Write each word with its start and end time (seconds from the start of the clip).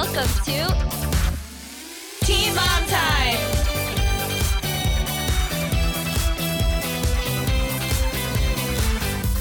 welcome 0.00 0.32
to 0.44 0.56
Teen 2.24 2.54
Mom 2.54 2.86
Time. 2.86 3.36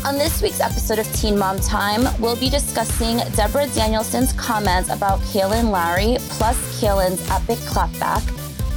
On 0.06 0.18
this 0.18 0.42
week's 0.42 0.60
episode 0.60 1.00
of 1.00 1.10
Teen 1.14 1.40
Mom 1.40 1.62
Time, 1.62 2.02
we'll 2.20 2.36
be 2.36 2.50
discussing 2.50 3.20
Deborah 3.38 3.68
Danielsen's 3.68 4.34
comments 4.34 4.90
about 4.90 5.22
Kailyn 5.22 5.72
Lowry 5.72 6.18
plus 6.28 6.58
Kailyn's 6.82 7.26
epic 7.30 7.60
clapback. 7.60 8.22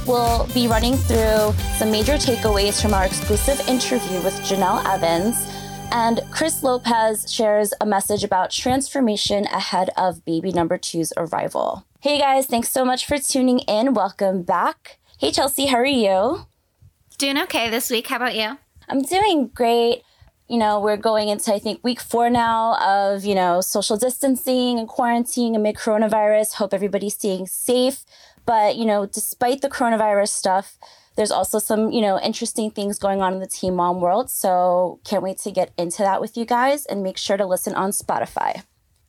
We'll 0.07 0.47
be 0.53 0.69
running 0.69 0.95
through 0.95 1.51
some 1.77 1.91
major 1.91 2.13
takeaways 2.13 2.81
from 2.81 2.93
our 2.93 3.03
exclusive 3.03 3.59
interview 3.67 4.21
with 4.21 4.35
Jenelle 4.43 4.85
Evans. 4.85 5.52
And 5.95 6.21
Chris 6.31 6.63
Lopez 6.63 7.31
shares 7.31 7.71
a 7.79 7.85
message 7.85 8.23
about 8.23 8.49
transformation 8.49 9.45
ahead 9.45 9.91
of 9.95 10.25
baby 10.25 10.51
number 10.51 10.75
two's 10.75 11.13
arrival. 11.15 11.85
Hey 11.99 12.17
guys, 12.17 12.47
thanks 12.47 12.71
so 12.71 12.83
much 12.83 13.05
for 13.05 13.19
tuning 13.19 13.59
in. 13.59 13.93
Welcome 13.93 14.41
back. 14.41 14.97
Hey 15.19 15.31
Chelsea, 15.31 15.67
how 15.67 15.77
are 15.77 15.85
you? 15.85 16.47
Doing 17.19 17.37
okay 17.43 17.69
this 17.69 17.91
week. 17.91 18.07
How 18.07 18.15
about 18.15 18.33
you? 18.33 18.57
I'm 18.89 19.03
doing 19.03 19.51
great. 19.53 20.01
You 20.47 20.57
know, 20.57 20.79
we're 20.79 20.97
going 20.97 21.29
into, 21.29 21.53
I 21.53 21.59
think, 21.59 21.83
week 21.83 22.01
four 22.01 22.27
now 22.27 22.75
of, 22.81 23.23
you 23.23 23.35
know, 23.35 23.61
social 23.61 23.95
distancing 23.95 24.79
and 24.79 24.87
quarantine 24.87 25.55
amid 25.55 25.75
coronavirus. 25.75 26.55
Hope 26.55 26.73
everybody's 26.73 27.13
staying 27.13 27.45
safe. 27.45 28.03
But, 28.47 28.77
you 28.77 28.85
know, 28.85 29.05
despite 29.05 29.61
the 29.61 29.69
coronavirus 29.69 30.29
stuff, 30.29 30.79
there's 31.15 31.31
also 31.31 31.59
some, 31.59 31.91
you 31.91 32.01
know, 32.01 32.19
interesting 32.19 32.71
things 32.71 32.97
going 32.97 33.21
on 33.21 33.33
in 33.33 33.39
the 33.39 33.47
Teen 33.47 33.75
Mom 33.75 34.01
world. 34.01 34.29
So 34.29 34.99
can't 35.03 35.23
wait 35.23 35.37
to 35.39 35.51
get 35.51 35.71
into 35.77 35.99
that 35.99 36.21
with 36.21 36.37
you 36.37 36.45
guys 36.45 36.85
and 36.85 37.03
make 37.03 37.17
sure 37.17 37.37
to 37.37 37.45
listen 37.45 37.75
on 37.75 37.91
Spotify. 37.91 38.63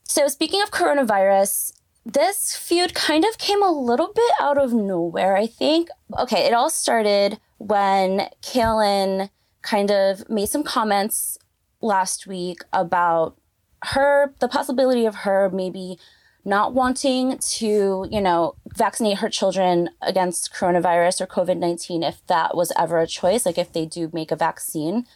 So 0.04 0.28
speaking 0.28 0.62
of 0.62 0.70
coronavirus, 0.70 1.72
this 2.04 2.54
feud 2.54 2.94
kind 2.94 3.24
of 3.24 3.38
came 3.38 3.62
a 3.62 3.70
little 3.70 4.12
bit 4.12 4.33
out 4.41 4.58
of 4.58 4.72
nowhere, 4.72 5.36
I 5.36 5.46
think. 5.46 5.88
Okay, 6.19 6.46
it 6.46 6.52
all 6.52 6.70
started 6.70 7.41
when 7.58 8.28
Kailyn 8.42 9.30
kind 9.62 9.91
of 9.91 10.28
made 10.28 10.50
some 10.50 10.62
comments 10.62 11.39
last 11.80 12.27
week 12.27 12.62
about 12.72 13.39
her, 13.83 14.34
the 14.41 14.48
possibility 14.48 15.06
of 15.06 15.14
her 15.16 15.50
maybe 15.50 15.98
not 16.45 16.75
wanting 16.75 17.39
to, 17.39 18.06
you 18.11 18.20
know, 18.20 18.55
vaccinate 18.77 19.19
her 19.19 19.28
children 19.31 19.91
against 20.03 20.53
coronavirus 20.53 21.23
or 21.23 21.27
COVID 21.27 21.56
19 21.59 22.03
if 22.03 22.27
that 22.27 22.56
was 22.56 22.73
ever 22.78 22.98
a 22.98 23.06
choice, 23.06 23.47
like 23.47 23.59
if 23.59 23.73
they 23.73 23.86
do 23.86 24.11
make 24.12 24.31
a 24.31 24.36
vaccine. 24.36 25.06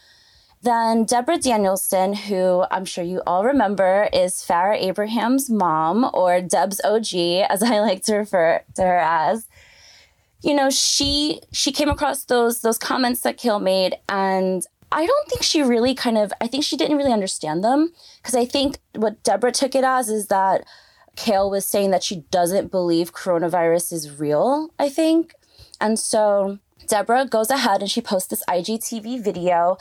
Then 0.61 1.05
Deborah 1.05 1.37
Danielsen, 1.37 2.13
who 2.13 2.65
I'm 2.69 2.83
sure 2.83 3.03
you 3.03 3.21
all 3.25 3.45
remember 3.45 4.09
is 4.11 4.33
Farrah 4.33 4.81
Abraham's 4.81 5.49
mom, 5.49 6.09
or 6.13 6.41
Deb's 6.41 6.81
OG, 6.83 7.15
as 7.49 7.63
I 7.63 7.79
like 7.79 8.03
to 8.03 8.15
refer 8.15 8.61
to 8.75 8.81
her 8.81 8.97
as. 8.97 9.47
You 10.41 10.53
know, 10.53 10.69
she 10.69 11.41
she 11.51 11.71
came 11.71 11.89
across 11.89 12.25
those 12.25 12.61
those 12.61 12.77
comments 12.77 13.21
that 13.21 13.37
Kail 13.37 13.59
made, 13.59 13.95
and 14.09 14.65
I 14.91 15.05
don't 15.05 15.29
think 15.29 15.43
she 15.43 15.61
really 15.61 15.93
kind 15.95 16.17
of 16.17 16.33
I 16.41 16.47
think 16.47 16.63
she 16.63 16.75
didn't 16.75 16.97
really 16.97 17.13
understand 17.13 17.63
them 17.63 17.93
because 18.17 18.35
I 18.35 18.45
think 18.45 18.79
what 18.95 19.23
Deborah 19.23 19.51
took 19.51 19.75
it 19.75 19.83
as 19.83 20.09
is 20.09 20.27
that 20.27 20.65
Kail 21.19 21.49
was 21.49 21.65
saying 21.65 21.91
that 21.91 22.01
she 22.01 22.21
doesn't 22.31 22.71
believe 22.71 23.11
coronavirus 23.11 23.91
is 23.91 24.19
real, 24.19 24.73
I 24.79 24.87
think. 24.87 25.35
And 25.81 25.99
so 25.99 26.59
Deborah 26.87 27.25
goes 27.25 27.49
ahead 27.49 27.81
and 27.81 27.91
she 27.91 27.99
posts 27.99 28.29
this 28.29 28.43
IGTV 28.47 29.21
video 29.21 29.77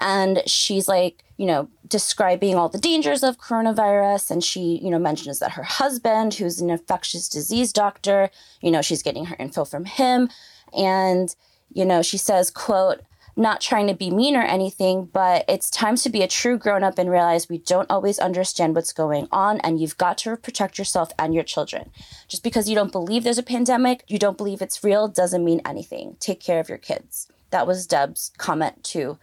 and 0.00 0.42
she's 0.46 0.88
like, 0.88 1.22
you 1.36 1.46
know, 1.46 1.68
describing 1.86 2.56
all 2.56 2.68
the 2.68 2.78
dangers 2.78 3.22
of 3.22 3.38
coronavirus. 3.38 4.32
And 4.32 4.42
she, 4.42 4.80
you 4.82 4.90
know, 4.90 4.98
mentions 4.98 5.38
that 5.38 5.52
her 5.52 5.62
husband, 5.62 6.34
who's 6.34 6.60
an 6.60 6.70
infectious 6.70 7.28
disease 7.28 7.72
doctor, 7.72 8.28
you 8.60 8.72
know, 8.72 8.82
she's 8.82 9.02
getting 9.02 9.26
her 9.26 9.36
info 9.38 9.64
from 9.64 9.84
him. 9.84 10.28
And, 10.76 11.32
you 11.72 11.84
know, 11.84 12.02
she 12.02 12.18
says, 12.18 12.50
quote, 12.50 13.02
not 13.36 13.60
trying 13.60 13.86
to 13.86 13.94
be 13.94 14.10
mean 14.10 14.36
or 14.36 14.42
anything, 14.42 15.04
but 15.04 15.44
it's 15.48 15.70
time 15.70 15.96
to 15.96 16.10
be 16.10 16.22
a 16.22 16.28
true 16.28 16.58
grown 16.58 16.82
up 16.82 16.98
and 16.98 17.10
realize 17.10 17.48
we 17.48 17.58
don't 17.58 17.90
always 17.90 18.18
understand 18.18 18.74
what's 18.74 18.92
going 18.92 19.28
on, 19.30 19.60
and 19.60 19.80
you've 19.80 19.98
got 19.98 20.18
to 20.18 20.36
protect 20.36 20.78
yourself 20.78 21.10
and 21.18 21.34
your 21.34 21.44
children. 21.44 21.90
Just 22.28 22.42
because 22.42 22.68
you 22.68 22.74
don't 22.74 22.92
believe 22.92 23.24
there's 23.24 23.38
a 23.38 23.42
pandemic, 23.42 24.04
you 24.08 24.18
don't 24.18 24.36
believe 24.36 24.60
it's 24.60 24.84
real, 24.84 25.08
doesn't 25.08 25.44
mean 25.44 25.60
anything. 25.64 26.16
Take 26.20 26.40
care 26.40 26.60
of 26.60 26.68
your 26.68 26.78
kids. 26.78 27.28
That 27.50 27.66
was 27.66 27.86
Deb's 27.86 28.30
comment 28.38 28.84
to 28.84 29.18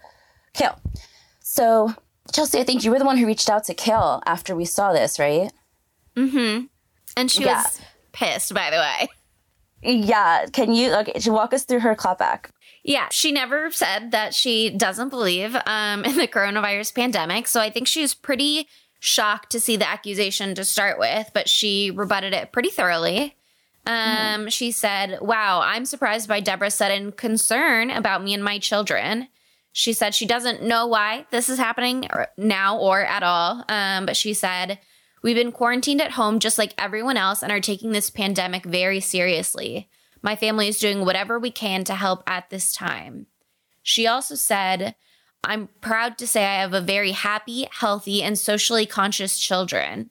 Kail. 0.52 0.78
So, 1.40 1.94
Chelsea, 2.32 2.60
I 2.60 2.64
think 2.64 2.84
you 2.84 2.90
were 2.90 2.98
the 2.98 3.04
one 3.04 3.16
who 3.16 3.26
reached 3.26 3.48
out 3.48 3.64
to 3.64 3.74
Kail 3.74 4.22
after 4.26 4.54
we 4.54 4.64
saw 4.64 4.92
this, 4.92 5.18
right? 5.18 5.52
Mm 6.16 6.30
hmm. 6.30 6.64
And 7.16 7.30
she 7.30 7.44
yeah. 7.44 7.62
was 7.62 7.80
pissed, 8.12 8.52
by 8.54 8.70
the 8.70 8.76
way. 8.76 9.08
Yeah. 9.82 10.46
Can 10.52 10.74
you 10.74 10.92
okay, 10.94 11.18
walk 11.30 11.52
us 11.52 11.64
through 11.64 11.80
her 11.80 11.94
clapback? 11.94 12.50
Yeah, 12.88 13.08
she 13.10 13.32
never 13.32 13.70
said 13.70 14.12
that 14.12 14.32
she 14.32 14.70
doesn't 14.70 15.10
believe 15.10 15.54
um, 15.66 16.04
in 16.06 16.16
the 16.16 16.26
coronavirus 16.26 16.94
pandemic. 16.94 17.46
So 17.46 17.60
I 17.60 17.68
think 17.68 17.86
she 17.86 18.00
was 18.00 18.14
pretty 18.14 18.66
shocked 18.98 19.50
to 19.50 19.60
see 19.60 19.76
the 19.76 19.88
accusation 19.88 20.54
to 20.54 20.64
start 20.64 20.98
with, 20.98 21.30
but 21.34 21.50
she 21.50 21.90
rebutted 21.90 22.32
it 22.32 22.50
pretty 22.50 22.70
thoroughly. 22.70 23.36
Um, 23.84 23.94
mm-hmm. 23.94 24.48
She 24.48 24.72
said, 24.72 25.18
Wow, 25.20 25.60
I'm 25.62 25.84
surprised 25.84 26.30
by 26.30 26.40
Deborah's 26.40 26.74
sudden 26.74 27.12
concern 27.12 27.90
about 27.90 28.24
me 28.24 28.32
and 28.32 28.42
my 28.42 28.58
children. 28.58 29.28
She 29.72 29.92
said 29.92 30.14
she 30.14 30.26
doesn't 30.26 30.62
know 30.62 30.86
why 30.86 31.26
this 31.30 31.50
is 31.50 31.58
happening 31.58 32.08
now 32.38 32.78
or 32.78 33.02
at 33.04 33.22
all. 33.22 33.64
Um, 33.68 34.06
but 34.06 34.16
she 34.16 34.32
said, 34.32 34.78
We've 35.22 35.36
been 35.36 35.52
quarantined 35.52 36.00
at 36.00 36.12
home 36.12 36.38
just 36.38 36.56
like 36.56 36.72
everyone 36.78 37.18
else 37.18 37.42
and 37.42 37.52
are 37.52 37.60
taking 37.60 37.92
this 37.92 38.08
pandemic 38.08 38.64
very 38.64 39.00
seriously. 39.00 39.90
My 40.22 40.36
family 40.36 40.68
is 40.68 40.78
doing 40.78 41.04
whatever 41.04 41.38
we 41.38 41.50
can 41.50 41.84
to 41.84 41.94
help 41.94 42.22
at 42.26 42.50
this 42.50 42.72
time. 42.72 43.26
She 43.82 44.06
also 44.06 44.34
said, 44.34 44.94
I'm 45.44 45.68
proud 45.80 46.18
to 46.18 46.26
say 46.26 46.44
I 46.44 46.60
have 46.60 46.74
a 46.74 46.80
very 46.80 47.12
happy, 47.12 47.68
healthy, 47.70 48.22
and 48.22 48.38
socially 48.38 48.86
conscious 48.86 49.38
children. 49.38 50.10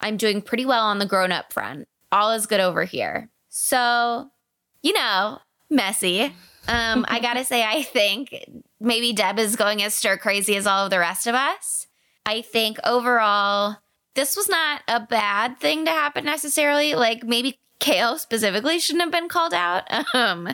I'm 0.00 0.16
doing 0.16 0.42
pretty 0.42 0.64
well 0.64 0.84
on 0.84 0.98
the 0.98 1.06
grown 1.06 1.32
up 1.32 1.52
front. 1.52 1.88
All 2.10 2.32
is 2.32 2.46
good 2.46 2.60
over 2.60 2.84
here. 2.84 3.30
So, 3.48 4.30
you 4.82 4.92
know, 4.92 5.38
messy. 5.70 6.34
Um, 6.66 7.04
I 7.08 7.20
gotta 7.20 7.44
say, 7.44 7.64
I 7.64 7.82
think 7.82 8.34
maybe 8.80 9.12
Deb 9.12 9.38
is 9.38 9.56
going 9.56 9.82
as 9.82 9.94
stir 9.94 10.16
crazy 10.16 10.56
as 10.56 10.66
all 10.66 10.84
of 10.84 10.90
the 10.90 10.98
rest 10.98 11.26
of 11.26 11.34
us. 11.34 11.86
I 12.26 12.40
think 12.40 12.78
overall, 12.84 13.76
this 14.14 14.36
was 14.36 14.48
not 14.48 14.82
a 14.88 15.00
bad 15.00 15.58
thing 15.58 15.84
to 15.84 15.90
happen 15.90 16.24
necessarily. 16.24 16.94
Like 16.94 17.24
maybe 17.24 17.58
Kail 17.84 18.16
specifically 18.16 18.78
shouldn't 18.78 19.02
have 19.02 19.12
been 19.12 19.28
called 19.28 19.52
out. 19.52 19.84
Um, 20.14 20.48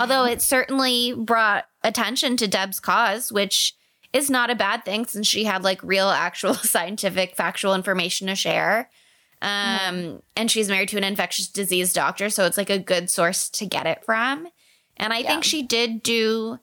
although 0.00 0.24
it 0.24 0.42
certainly 0.42 1.12
brought 1.12 1.66
attention 1.84 2.36
to 2.38 2.48
Deb's 2.48 2.80
cause, 2.80 3.30
which 3.30 3.76
is 4.12 4.28
not 4.28 4.50
a 4.50 4.56
bad 4.56 4.84
thing 4.84 5.06
since 5.06 5.28
she 5.28 5.44
had 5.44 5.62
like 5.62 5.80
real, 5.84 6.08
actual 6.08 6.54
scientific, 6.74 7.36
factual 7.36 7.76
information 7.76 8.26
to 8.26 8.34
share. 8.34 8.90
Um, 9.40 9.48
mm. 9.48 10.22
And 10.34 10.50
she's 10.50 10.68
married 10.68 10.88
to 10.88 10.96
an 10.96 11.04
infectious 11.04 11.46
disease 11.46 11.92
doctor. 11.92 12.30
So 12.30 12.46
it's 12.46 12.56
like 12.56 12.70
a 12.70 12.80
good 12.80 13.08
source 13.08 13.48
to 13.50 13.66
get 13.66 13.86
it 13.86 14.04
from. 14.04 14.48
And 14.96 15.12
I 15.12 15.18
yeah. 15.18 15.28
think 15.28 15.44
she 15.44 15.62
did 15.62 16.02
do 16.02 16.58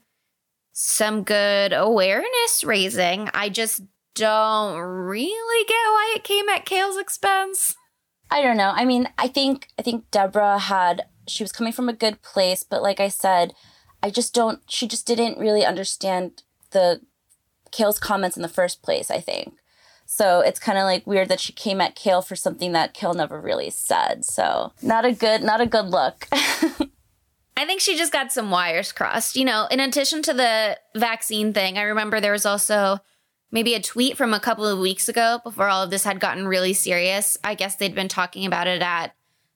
some 0.74 1.24
good 1.24 1.72
awareness 1.72 2.66
raising. 2.66 3.30
I 3.34 3.48
just 3.48 3.82
don't 4.16 4.78
really 4.78 5.66
get 5.66 5.74
why 5.74 6.14
it 6.18 6.26
came 6.26 6.50
at 6.50 6.66
Kail's 6.66 6.98
expense. 6.98 7.78
I 8.32 8.42
don't 8.42 8.58
know. 8.58 8.72
I 8.76 8.86
mean, 8.86 9.10
I 9.18 9.28
think 9.28 9.68
I 9.78 9.82
think 9.82 10.10
Deborah 10.12 10.60
had 10.60 11.06
she 11.28 11.44
was 11.44 11.52
coming 11.52 11.74
from 11.74 11.90
a 11.90 11.94
good 11.94 12.22
place, 12.22 12.64
but 12.64 12.82
like 12.82 13.00
I 13.00 13.08
said, 13.08 13.54
I 14.04 14.10
just 14.10 14.34
don't 14.34 14.62
she 14.68 14.88
just 14.88 15.08
didn't 15.08 15.40
really 15.40 15.66
understand 15.66 16.44
the 16.72 17.02
Kail's 17.72 18.00
comments 18.00 18.36
in 18.36 18.44
the 18.44 18.50
first 18.50 18.82
place, 18.82 19.10
I 19.12 19.20
think. 19.20 19.56
So 20.06 20.40
it's 20.40 20.60
kind 20.60 20.78
of 20.78 20.86
like 20.86 21.06
weird 21.06 21.30
that 21.30 21.40
she 21.40 21.54
came 21.54 21.80
at 21.82 21.96
Kail 21.96 22.22
for 22.22 22.36
something 22.36 22.72
that 22.72 22.96
Kail 22.96 23.14
never 23.14 23.40
really 23.40 23.70
said. 23.70 24.26
So 24.26 24.74
not 24.82 25.06
a 25.06 25.12
good 25.12 25.42
not 25.42 25.62
a 25.62 25.68
good 25.68 25.86
look. 25.86 26.28
I 26.32 27.66
think 27.66 27.82
she 27.82 27.98
just 27.98 28.14
got 28.14 28.32
some 28.32 28.52
wires 28.52 28.92
crossed. 28.92 29.36
You 29.36 29.46
know, 29.46 29.68
in 29.70 29.80
addition 29.80 30.22
to 30.24 30.34
the 30.34 30.78
vaccine 30.96 31.54
thing, 31.54 31.78
I 31.78 31.82
remember 31.84 32.20
there 32.20 32.32
was 32.32 32.46
also 32.46 33.00
maybe 33.52 33.74
a 33.74 33.82
tweet 33.82 34.18
from 34.18 34.34
a 34.34 34.40
couple 34.40 34.66
of 34.66 34.80
weeks 34.80 35.10
ago 35.10 35.40
before 35.44 35.68
all 35.68 35.84
of 35.84 35.90
this 35.90 36.04
had 36.04 36.20
gotten 36.20 36.48
really 36.48 36.74
serious. 36.74 37.38
I 37.44 37.56
guess 37.56 37.76
they'd 37.76 37.96
been 37.96 38.08
talking 38.08 38.46
about 38.46 38.68
it 38.68 38.82
at 38.82 39.16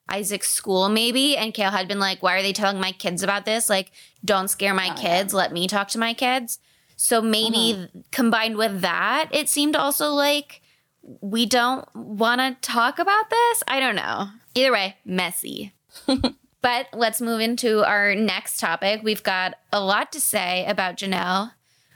Isaac's 0.09 0.49
school, 0.49 0.89
maybe. 0.89 1.37
And 1.37 1.53
Kail 1.53 1.71
had 1.71 1.87
been 1.87 1.99
like, 1.99 2.21
Why 2.21 2.37
are 2.37 2.41
they 2.41 2.53
telling 2.53 2.79
my 2.79 2.91
kids 2.91 3.23
about 3.23 3.45
this? 3.45 3.69
Like, 3.69 3.91
don't 4.23 4.49
scare 4.49 4.73
my 4.73 4.91
oh, 4.91 5.01
kids. 5.01 5.33
Yeah. 5.33 5.37
Let 5.37 5.53
me 5.53 5.67
talk 5.67 5.89
to 5.89 5.99
my 5.99 6.13
kids. 6.13 6.59
So 6.95 7.21
maybe 7.21 7.73
mm-hmm. 7.73 7.99
combined 8.11 8.57
with 8.57 8.81
that, 8.81 9.29
it 9.31 9.49
seemed 9.49 9.75
also 9.75 10.11
like 10.11 10.61
we 11.21 11.45
don't 11.45 11.85
want 11.95 12.39
to 12.39 12.55
talk 12.61 12.99
about 12.99 13.29
this. 13.29 13.63
I 13.67 13.79
don't 13.79 13.95
know. 13.95 14.27
Either 14.55 14.71
way, 14.71 14.97
messy. 15.03 15.73
but 16.61 16.87
let's 16.93 17.19
move 17.19 17.41
into 17.41 17.83
our 17.83 18.15
next 18.15 18.59
topic. 18.59 19.01
We've 19.03 19.23
got 19.23 19.55
a 19.71 19.83
lot 19.83 20.11
to 20.13 20.21
say 20.21 20.65
about 20.65 20.97
Jenelle 20.97 21.51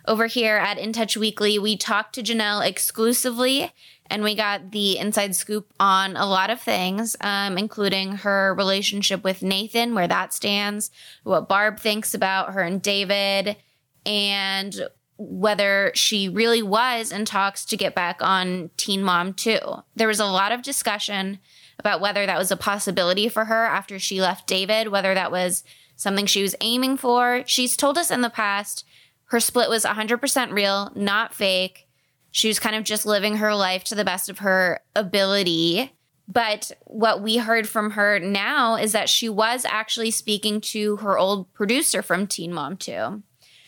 over 0.08 0.28
here 0.28 0.58
at 0.58 0.78
In 0.78 0.94
Touch 0.94 1.18
Weekly, 1.18 1.60
we 1.60 1.78
talked 1.78 2.16
to 2.16 2.24
Jenelle 2.24 2.66
exclusively 2.66 3.74
and 4.10 4.24
we 4.24 4.36
got 4.36 4.72
the 4.72 4.98
inside 4.98 5.36
scoop 5.36 5.74
on 5.80 6.16
a 6.16 6.26
lot 6.26 6.50
of 6.50 6.62
things, 6.62 7.16
um, 7.22 7.58
including 7.58 8.14
her 8.14 8.54
relationship 8.54 9.24
with 9.24 9.44
Nathan, 9.44 9.94
where 9.94 10.08
that 10.08 10.34
stands, 10.34 10.92
what 11.24 11.50
Barb 11.50 11.80
thinks 11.80 12.14
about 12.14 12.54
her 12.54 12.62
and 12.62 12.82
David, 12.82 13.58
and 14.06 14.88
whether 15.18 15.92
she 15.94 16.30
really 16.30 16.62
was 16.62 17.12
in 17.12 17.26
talks 17.26 17.66
to 17.66 17.76
get 17.76 17.96
back 17.96 18.22
on 18.22 18.70
Teen 18.78 19.04
Mom 19.04 19.34
2. 19.34 19.60
There 19.96 20.08
was 20.08 20.20
a 20.20 20.26
lot 20.26 20.52
of 20.52 20.62
discussion 20.62 21.40
about 21.80 22.02
whether 22.02 22.26
that 22.26 22.38
was 22.38 22.52
a 22.52 22.58
possibility 22.58 23.28
for 23.28 23.46
her 23.46 23.66
after 23.66 24.00
she 24.00 24.22
left 24.22 24.48
David, 24.48 24.88
whether 24.88 25.14
that 25.14 25.32
was 25.32 25.64
something 25.96 26.28
she 26.28 26.44
was 26.44 26.56
aiming 26.62 26.98
for. 26.98 27.44
She's 27.46 27.76
told 27.76 27.98
us 27.98 28.12
in 28.12 28.22
the 28.22 28.30
past 28.30 28.86
her 29.28 29.40
split 29.40 29.70
was 29.70 29.86
100% 29.86 30.54
real, 30.54 30.92
not 30.96 31.34
fake. 31.34 31.88
She 32.32 32.48
was 32.48 32.60
kind 32.60 32.76
of 32.76 32.84
just 32.84 33.06
living 33.06 33.38
her 33.38 33.56
life 33.56 33.84
to 33.86 33.96
the 33.96 34.06
best 34.06 34.30
of 34.30 34.40
her 34.40 34.82
ability. 34.96 35.94
But 36.28 36.72
what 36.86 37.22
we 37.22 37.38
heard 37.38 37.68
from 37.70 37.92
her 37.92 38.20
now 38.20 38.76
is 38.76 38.92
that 38.92 39.10
she 39.10 39.30
was 39.30 39.66
actually 39.66 40.12
speaking 40.12 40.60
to 40.62 40.98
her 40.98 41.18
old 41.18 41.52
producer 41.54 42.02
from 42.02 42.28
Teen 42.28 42.54
Mom 42.54 42.78
2. 42.78 43.24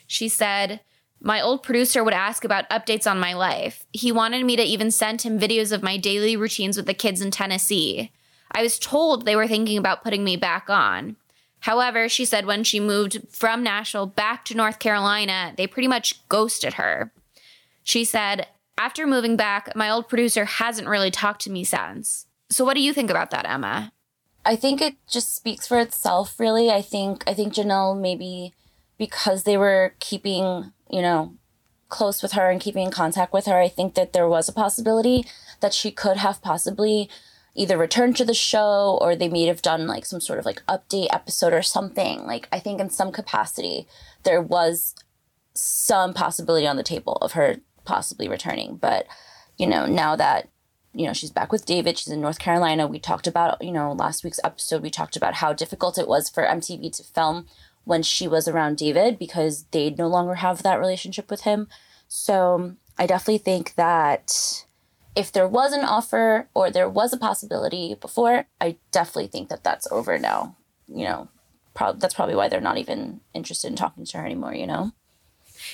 She 0.07 0.27
said, 0.27 0.81
my 1.21 1.41
old 1.41 1.63
producer 1.63 2.03
would 2.03 2.13
ask 2.13 2.45
about 2.45 2.69
updates 2.69 3.09
on 3.09 3.19
my 3.19 3.33
life. 3.33 3.85
He 3.91 4.11
wanted 4.11 4.45
me 4.45 4.55
to 4.55 4.63
even 4.63 4.91
send 4.91 5.21
him 5.21 5.39
videos 5.39 5.71
of 5.71 5.83
my 5.83 5.97
daily 5.97 6.37
routines 6.37 6.77
with 6.77 6.85
the 6.85 6.93
kids 6.93 7.21
in 7.21 7.31
Tennessee. 7.31 8.11
I 8.51 8.61
was 8.61 8.79
told 8.79 9.25
they 9.25 9.35
were 9.35 9.47
thinking 9.47 9.77
about 9.77 10.03
putting 10.03 10.23
me 10.23 10.37
back 10.37 10.69
on. 10.69 11.17
However, 11.61 12.07
she 12.07 12.25
said 12.25 12.45
when 12.45 12.63
she 12.63 12.79
moved 12.79 13.19
from 13.29 13.63
Nashville 13.63 14.05
back 14.05 14.45
to 14.45 14.55
North 14.55 14.79
Carolina, 14.79 15.53
they 15.57 15.67
pretty 15.67 15.87
much 15.87 16.27
ghosted 16.29 16.75
her. 16.75 17.11
She 17.83 18.05
said, 18.05 18.47
After 18.77 19.05
moving 19.05 19.35
back, 19.35 19.75
my 19.75 19.89
old 19.89 20.07
producer 20.07 20.45
hasn't 20.45 20.87
really 20.87 21.11
talked 21.11 21.41
to 21.41 21.51
me 21.51 21.63
since. 21.63 22.27
So 22.49 22.63
what 22.63 22.75
do 22.75 22.81
you 22.81 22.93
think 22.93 23.09
about 23.09 23.31
that, 23.31 23.47
Emma? 23.47 23.91
I 24.45 24.55
think 24.55 24.81
it 24.81 24.95
just 25.07 25.35
speaks 25.35 25.67
for 25.67 25.79
itself, 25.79 26.39
really. 26.39 26.71
I 26.71 26.81
think 26.81 27.23
I 27.27 27.33
think 27.33 27.53
Jenelle 27.53 27.99
maybe 27.99 28.53
because 28.97 29.43
they 29.43 29.57
were 29.57 29.95
keeping 29.99 30.71
you 30.89 31.01
know, 31.01 31.35
close 31.87 32.21
with 32.21 32.33
her 32.33 32.49
and 32.49 32.59
keeping 32.59 32.85
in 32.85 32.91
contact 32.91 33.31
with 33.31 33.45
her, 33.45 33.59
I 33.59 33.67
think 33.67 33.95
that 33.95 34.13
there 34.13 34.27
was 34.27 34.49
a 34.49 34.53
possibility 34.53 35.25
that 35.61 35.73
she 35.73 35.91
could 35.91 36.17
have 36.17 36.41
possibly 36.41 37.09
either 37.55 37.77
returned 37.77 38.15
to 38.17 38.25
the 38.25 38.33
show 38.33 38.97
or 39.01 39.15
they 39.15 39.29
may 39.29 39.45
have 39.45 39.61
done 39.61 39.87
like 39.87 40.05
some 40.05 40.21
sort 40.21 40.39
of 40.39 40.45
like 40.45 40.61
update 40.67 41.07
episode 41.11 41.53
or 41.53 41.61
something. 41.61 42.25
Like 42.25 42.47
I 42.51 42.59
think 42.59 42.79
in 42.79 42.89
some 42.89 43.11
capacity 43.11 43.87
there 44.23 44.41
was 44.41 44.95
some 45.53 46.13
possibility 46.13 46.67
on 46.67 46.77
the 46.77 46.83
table 46.83 47.13
of 47.21 47.33
her 47.33 47.57
possibly 47.85 48.27
returning. 48.27 48.75
But, 48.75 49.07
you 49.57 49.67
know, 49.67 49.85
now 49.85 50.15
that, 50.15 50.49
you 50.93 51.05
know, 51.05 51.13
she's 51.13 51.31
back 51.31 51.51
with 51.51 51.65
David, 51.65 51.97
she's 51.97 52.13
in 52.13 52.21
North 52.21 52.39
Carolina. 52.39 52.87
We 52.87 52.99
talked 52.99 53.27
about, 53.27 53.61
you 53.63 53.71
know, 53.71 53.91
last 53.91 54.23
week's 54.23 54.39
episode, 54.43 54.81
we 54.81 54.89
talked 54.89 55.15
about 55.15 55.35
how 55.35 55.53
difficult 55.53 55.97
it 55.97 56.07
was 56.07 56.29
for 56.29 56.43
MTV 56.43 56.95
to 56.97 57.03
film 57.03 57.47
when 57.83 58.03
she 58.03 58.27
was 58.27 58.47
around 58.47 58.77
David 58.77 59.17
because 59.17 59.65
they 59.71 59.89
no 59.89 60.07
longer 60.07 60.35
have 60.35 60.63
that 60.63 60.79
relationship 60.79 61.29
with 61.29 61.41
him. 61.41 61.67
So 62.07 62.75
I 62.97 63.05
definitely 63.05 63.39
think 63.39 63.75
that 63.75 64.65
if 65.19 65.33
there 65.33 65.49
was 65.49 65.73
an 65.73 65.83
offer 65.83 66.47
or 66.53 66.71
there 66.71 66.87
was 66.87 67.11
a 67.11 67.17
possibility 67.17 67.93
before, 67.99 68.45
I 68.61 68.77
definitely 68.91 69.27
think 69.27 69.49
that 69.49 69.65
that's 69.65 69.91
over 69.91 70.17
now. 70.17 70.55
You 70.87 71.03
know, 71.03 71.27
prob- 71.73 71.99
that's 71.99 72.13
probably 72.13 72.35
why 72.35 72.47
they're 72.47 72.61
not 72.61 72.77
even 72.77 73.19
interested 73.33 73.67
in 73.67 73.75
talking 73.75 74.05
to 74.05 74.17
her 74.17 74.25
anymore, 74.25 74.53
you 74.53 74.65
know? 74.65 74.93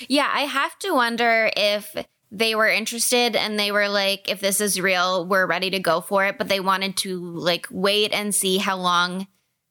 Yeah, 0.08 0.28
I 0.34 0.40
have 0.40 0.76
to 0.80 0.92
wonder 0.92 1.48
if 1.56 1.94
they 2.32 2.56
were 2.56 2.68
interested 2.68 3.36
and 3.36 3.56
they 3.56 3.70
were 3.70 3.88
like, 3.88 4.28
if 4.28 4.40
this 4.40 4.60
is 4.60 4.80
real, 4.80 5.24
we're 5.24 5.46
ready 5.46 5.70
to 5.70 5.78
go 5.78 6.00
for 6.00 6.26
it. 6.26 6.38
But 6.38 6.48
they 6.48 6.58
wanted 6.58 6.96
to 6.98 7.16
like 7.20 7.68
wait 7.70 8.12
and 8.12 8.34
see 8.34 8.58
how 8.58 8.76
long 8.76 9.28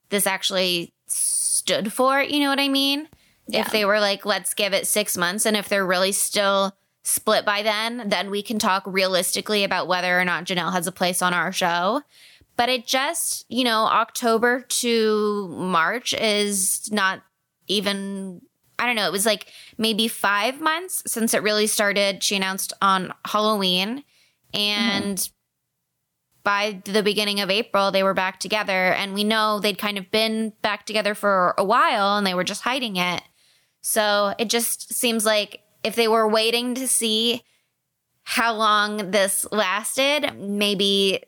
this 0.08 0.26
actually 0.26 0.94
stood 1.06 1.92
for. 1.92 2.22
You 2.22 2.40
know 2.40 2.48
what 2.48 2.60
I 2.60 2.70
mean? 2.70 3.08
Yeah. 3.46 3.60
If 3.60 3.72
they 3.72 3.84
were 3.84 4.00
like, 4.00 4.24
let's 4.24 4.54
give 4.54 4.72
it 4.72 4.86
six 4.86 5.18
months, 5.18 5.44
and 5.44 5.54
if 5.54 5.68
they're 5.68 5.86
really 5.86 6.12
still 6.12 6.74
split 7.06 7.44
by 7.44 7.62
then, 7.62 8.08
then 8.08 8.30
we 8.30 8.42
can 8.42 8.58
talk 8.58 8.82
realistically 8.86 9.64
about 9.64 9.86
whether 9.86 10.18
or 10.18 10.24
not 10.24 10.44
Jenelle 10.44 10.72
has 10.72 10.86
a 10.86 10.92
place 10.92 11.22
on 11.22 11.32
our 11.32 11.52
show. 11.52 12.02
But 12.56 12.68
it 12.68 12.86
just, 12.86 13.44
you 13.48 13.64
know, 13.64 13.84
October 13.84 14.62
to 14.62 15.48
March 15.48 16.14
is 16.14 16.90
not 16.90 17.22
even, 17.68 18.40
I 18.78 18.86
don't 18.86 18.96
know, 18.96 19.06
it 19.06 19.12
was 19.12 19.26
like 19.26 19.52
maybe 19.78 20.08
five 20.08 20.60
months 20.60 21.02
since 21.06 21.34
it 21.34 21.42
really 21.42 21.66
started. 21.66 22.22
She 22.22 22.34
announced 22.34 22.72
on 22.80 23.12
Halloween. 23.24 24.04
And 24.52 25.18
mm-hmm 25.18 25.32
by 26.46 26.80
the 26.84 27.02
beginning 27.02 27.40
of 27.40 27.50
April, 27.50 27.90
they 27.90 28.04
were 28.04 28.14
back 28.14 28.38
together. 28.38 28.92
And 28.92 29.14
we 29.14 29.24
know 29.24 29.58
they'd 29.58 29.76
kind 29.76 29.98
of 29.98 30.12
been 30.12 30.52
back 30.62 30.86
together 30.86 31.12
for 31.12 31.56
a 31.58 31.64
while 31.64 32.16
and 32.16 32.24
they 32.24 32.34
were 32.34 32.44
just 32.44 32.62
hiding 32.62 32.94
it. 32.94 33.20
So 33.80 34.32
it 34.38 34.48
just 34.48 34.94
seems 34.94 35.26
like 35.26 35.62
if 35.86 35.94
they 35.94 36.08
were 36.08 36.26
waiting 36.26 36.74
to 36.74 36.88
see 36.88 37.42
how 38.24 38.52
long 38.52 39.12
this 39.12 39.46
lasted, 39.52 40.32
maybe 40.36 41.22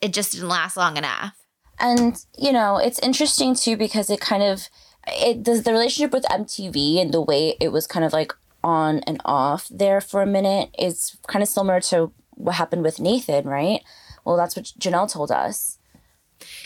it 0.00 0.12
just 0.12 0.32
didn't 0.32 0.48
last 0.48 0.76
long 0.76 0.96
enough. 0.96 1.36
And, 1.78 2.22
you 2.36 2.52
know, 2.52 2.76
it's 2.76 2.98
interesting 2.98 3.54
too 3.54 3.76
because 3.76 4.10
it 4.10 4.20
kind 4.20 4.42
of, 4.42 4.68
it 5.06 5.44
does 5.44 5.62
the 5.62 5.70
relationship 5.70 6.12
with 6.12 6.24
MTV 6.24 7.00
and 7.00 7.14
the 7.14 7.20
way 7.20 7.56
it 7.60 7.70
was 7.70 7.86
kind 7.86 8.04
of 8.04 8.12
like 8.12 8.34
on 8.64 8.98
and 9.06 9.22
off 9.24 9.68
there 9.70 10.00
for 10.00 10.22
a 10.22 10.26
minute 10.26 10.74
is 10.76 11.16
kind 11.28 11.42
of 11.42 11.48
similar 11.48 11.80
to 11.80 12.12
what 12.30 12.56
happened 12.56 12.82
with 12.82 12.98
Nathan, 12.98 13.46
right? 13.46 13.82
Well, 14.24 14.36
that's 14.36 14.56
what 14.56 14.66
Jenelle 14.78 15.10
told 15.10 15.30
us. 15.30 15.78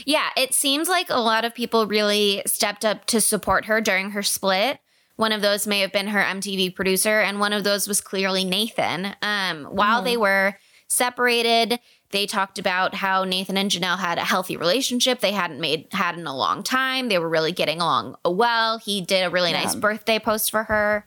Yeah, 0.07 0.31
it 0.37 0.55
seems 0.55 0.89
like 0.89 1.11
a 1.11 1.21
lot 1.21 1.45
of 1.45 1.55
people 1.55 1.87
really 1.87 2.43
stepped 2.47 2.87
up 2.87 3.05
to 3.07 3.21
support 3.21 3.67
her 3.67 3.83
during 3.83 4.13
her 4.13 4.23
split. 4.23 4.79
One 5.17 5.33
of 5.33 5.43
those 5.43 5.67
may 5.67 5.81
have 5.81 5.93
been 5.93 6.09
her 6.09 6.21
MTV 6.21 6.75
producer, 6.75 7.21
and 7.21 7.39
one 7.39 7.53
of 7.53 7.65
those 7.65 7.87
was 7.87 8.01
clearly 8.01 8.45
Nathan. 8.45 9.15
Um, 9.23 9.65
while 9.65 9.99
mm-hmm. 9.99 10.07
they 10.07 10.17
were 10.17 10.59
separated, 10.89 11.79
they 12.11 12.27
talked 12.27 12.59
about 12.59 12.95
how 12.95 13.25
Nathan 13.25 13.57
and 13.57 13.71
Jenelle 13.71 13.99
had 13.99 14.19
a 14.19 14.25
healthy 14.25 14.57
relationship 14.57 15.21
they 15.21 15.33
hadn't 15.33 15.61
made 15.61 15.89
had 15.93 16.17
in 16.17 16.27
a 16.27 16.37
long 16.37 16.63
time. 16.63 17.09
They 17.09 17.19
were 17.19 17.29
really 17.29 17.53
getting 17.53 17.81
along 17.81 18.17
well. 18.25 18.79
He 18.79 19.01
did 19.01 19.25
a 19.25 19.31
really 19.31 19.51
yeah. 19.51 19.63
nice 19.63 19.75
birthday 19.75 20.19
post 20.19 20.51
for 20.51 20.65
her. 20.65 21.07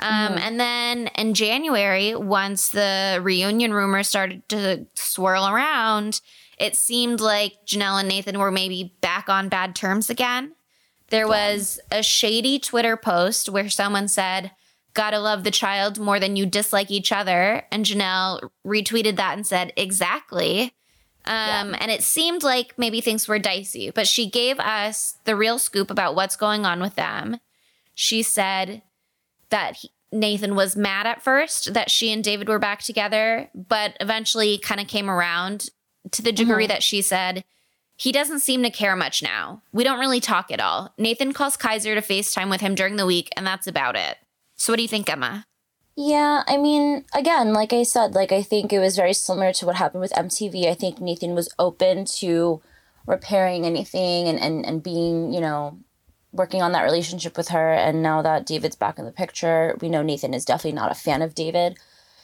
Um, 0.00 0.34
mm. 0.34 0.40
And 0.40 0.60
then 0.60 1.06
in 1.16 1.34
January, 1.34 2.14
once 2.14 2.68
the 2.68 3.20
reunion 3.22 3.72
rumors 3.72 4.08
started 4.08 4.46
to 4.50 4.86
swirl 4.94 5.46
around, 5.46 6.20
it 6.58 6.76
seemed 6.76 7.20
like 7.20 7.54
Jenelle 7.66 8.00
and 8.00 8.08
Nathan 8.08 8.38
were 8.38 8.50
maybe 8.50 8.94
back 9.00 9.28
on 9.28 9.48
bad 9.48 9.74
terms 9.74 10.10
again. 10.10 10.52
There 11.12 11.28
was 11.28 11.78
a 11.90 12.02
shady 12.02 12.58
Twitter 12.58 12.96
post 12.96 13.48
where 13.48 13.68
someone 13.68 14.08
said, 14.08 14.50
Gotta 14.94 15.20
love 15.20 15.44
the 15.44 15.50
child 15.50 15.98
more 15.98 16.18
than 16.18 16.36
you 16.36 16.44
dislike 16.44 16.90
each 16.90 17.12
other. 17.12 17.62
And 17.70 17.84
Jenelle 17.84 18.50
retweeted 18.66 19.16
that 19.16 19.36
and 19.36 19.46
said, 19.46 19.72
Exactly. 19.76 20.74
Um, 21.24 21.70
yeah. 21.70 21.76
And 21.80 21.90
it 21.90 22.02
seemed 22.02 22.42
like 22.42 22.76
maybe 22.76 23.00
things 23.00 23.28
were 23.28 23.38
dicey, 23.38 23.90
but 23.90 24.08
she 24.08 24.28
gave 24.28 24.58
us 24.58 25.18
the 25.24 25.36
real 25.36 25.58
scoop 25.58 25.90
about 25.90 26.16
what's 26.16 26.34
going 26.34 26.66
on 26.66 26.80
with 26.80 26.96
them. 26.96 27.38
She 27.94 28.22
said, 28.22 28.82
that 29.52 29.76
he, 29.76 29.90
Nathan 30.10 30.56
was 30.56 30.74
mad 30.76 31.06
at 31.06 31.22
first 31.22 31.74
that 31.74 31.90
she 31.90 32.12
and 32.12 32.24
David 32.24 32.48
were 32.48 32.58
back 32.58 32.80
together, 32.80 33.48
but 33.54 33.96
eventually 34.00 34.58
kind 34.58 34.80
of 34.80 34.88
came 34.88 35.08
around 35.08 35.68
to 36.10 36.22
the 36.22 36.32
degree 36.32 36.64
mm-hmm. 36.64 36.70
that 36.70 36.82
she 36.82 37.00
said, 37.00 37.44
he 38.02 38.10
doesn't 38.10 38.40
seem 38.40 38.64
to 38.64 38.70
care 38.70 38.96
much 38.96 39.22
now. 39.22 39.62
We 39.72 39.84
don't 39.84 40.00
really 40.00 40.18
talk 40.18 40.50
at 40.50 40.58
all. 40.58 40.92
Nathan 40.98 41.32
calls 41.32 41.56
Kaiser 41.56 41.94
to 41.94 42.00
FaceTime 42.00 42.50
with 42.50 42.60
him 42.60 42.74
during 42.74 42.96
the 42.96 43.06
week, 43.06 43.28
and 43.36 43.46
that's 43.46 43.68
about 43.68 43.94
it. 43.94 44.16
So, 44.56 44.72
what 44.72 44.78
do 44.78 44.82
you 44.82 44.88
think, 44.88 45.08
Emma? 45.08 45.46
Yeah, 45.94 46.42
I 46.48 46.56
mean, 46.56 47.04
again, 47.14 47.52
like 47.52 47.72
I 47.72 47.84
said, 47.84 48.16
like 48.16 48.32
I 48.32 48.42
think 48.42 48.72
it 48.72 48.80
was 48.80 48.96
very 48.96 49.12
similar 49.12 49.52
to 49.52 49.66
what 49.66 49.76
happened 49.76 50.00
with 50.00 50.10
MTV. 50.14 50.66
I 50.66 50.74
think 50.74 51.00
Nathan 51.00 51.36
was 51.36 51.54
open 51.60 52.04
to 52.16 52.60
repairing 53.06 53.66
anything 53.66 54.26
and, 54.26 54.40
and, 54.40 54.66
and 54.66 54.82
being, 54.82 55.32
you 55.32 55.40
know, 55.40 55.78
working 56.32 56.60
on 56.60 56.72
that 56.72 56.82
relationship 56.82 57.36
with 57.36 57.48
her. 57.48 57.72
And 57.72 58.02
now 58.02 58.20
that 58.22 58.46
David's 58.46 58.74
back 58.74 58.98
in 58.98 59.04
the 59.04 59.12
picture, 59.12 59.76
we 59.80 59.88
know 59.88 60.02
Nathan 60.02 60.34
is 60.34 60.44
definitely 60.44 60.72
not 60.72 60.90
a 60.90 60.96
fan 60.96 61.22
of 61.22 61.36
David. 61.36 61.78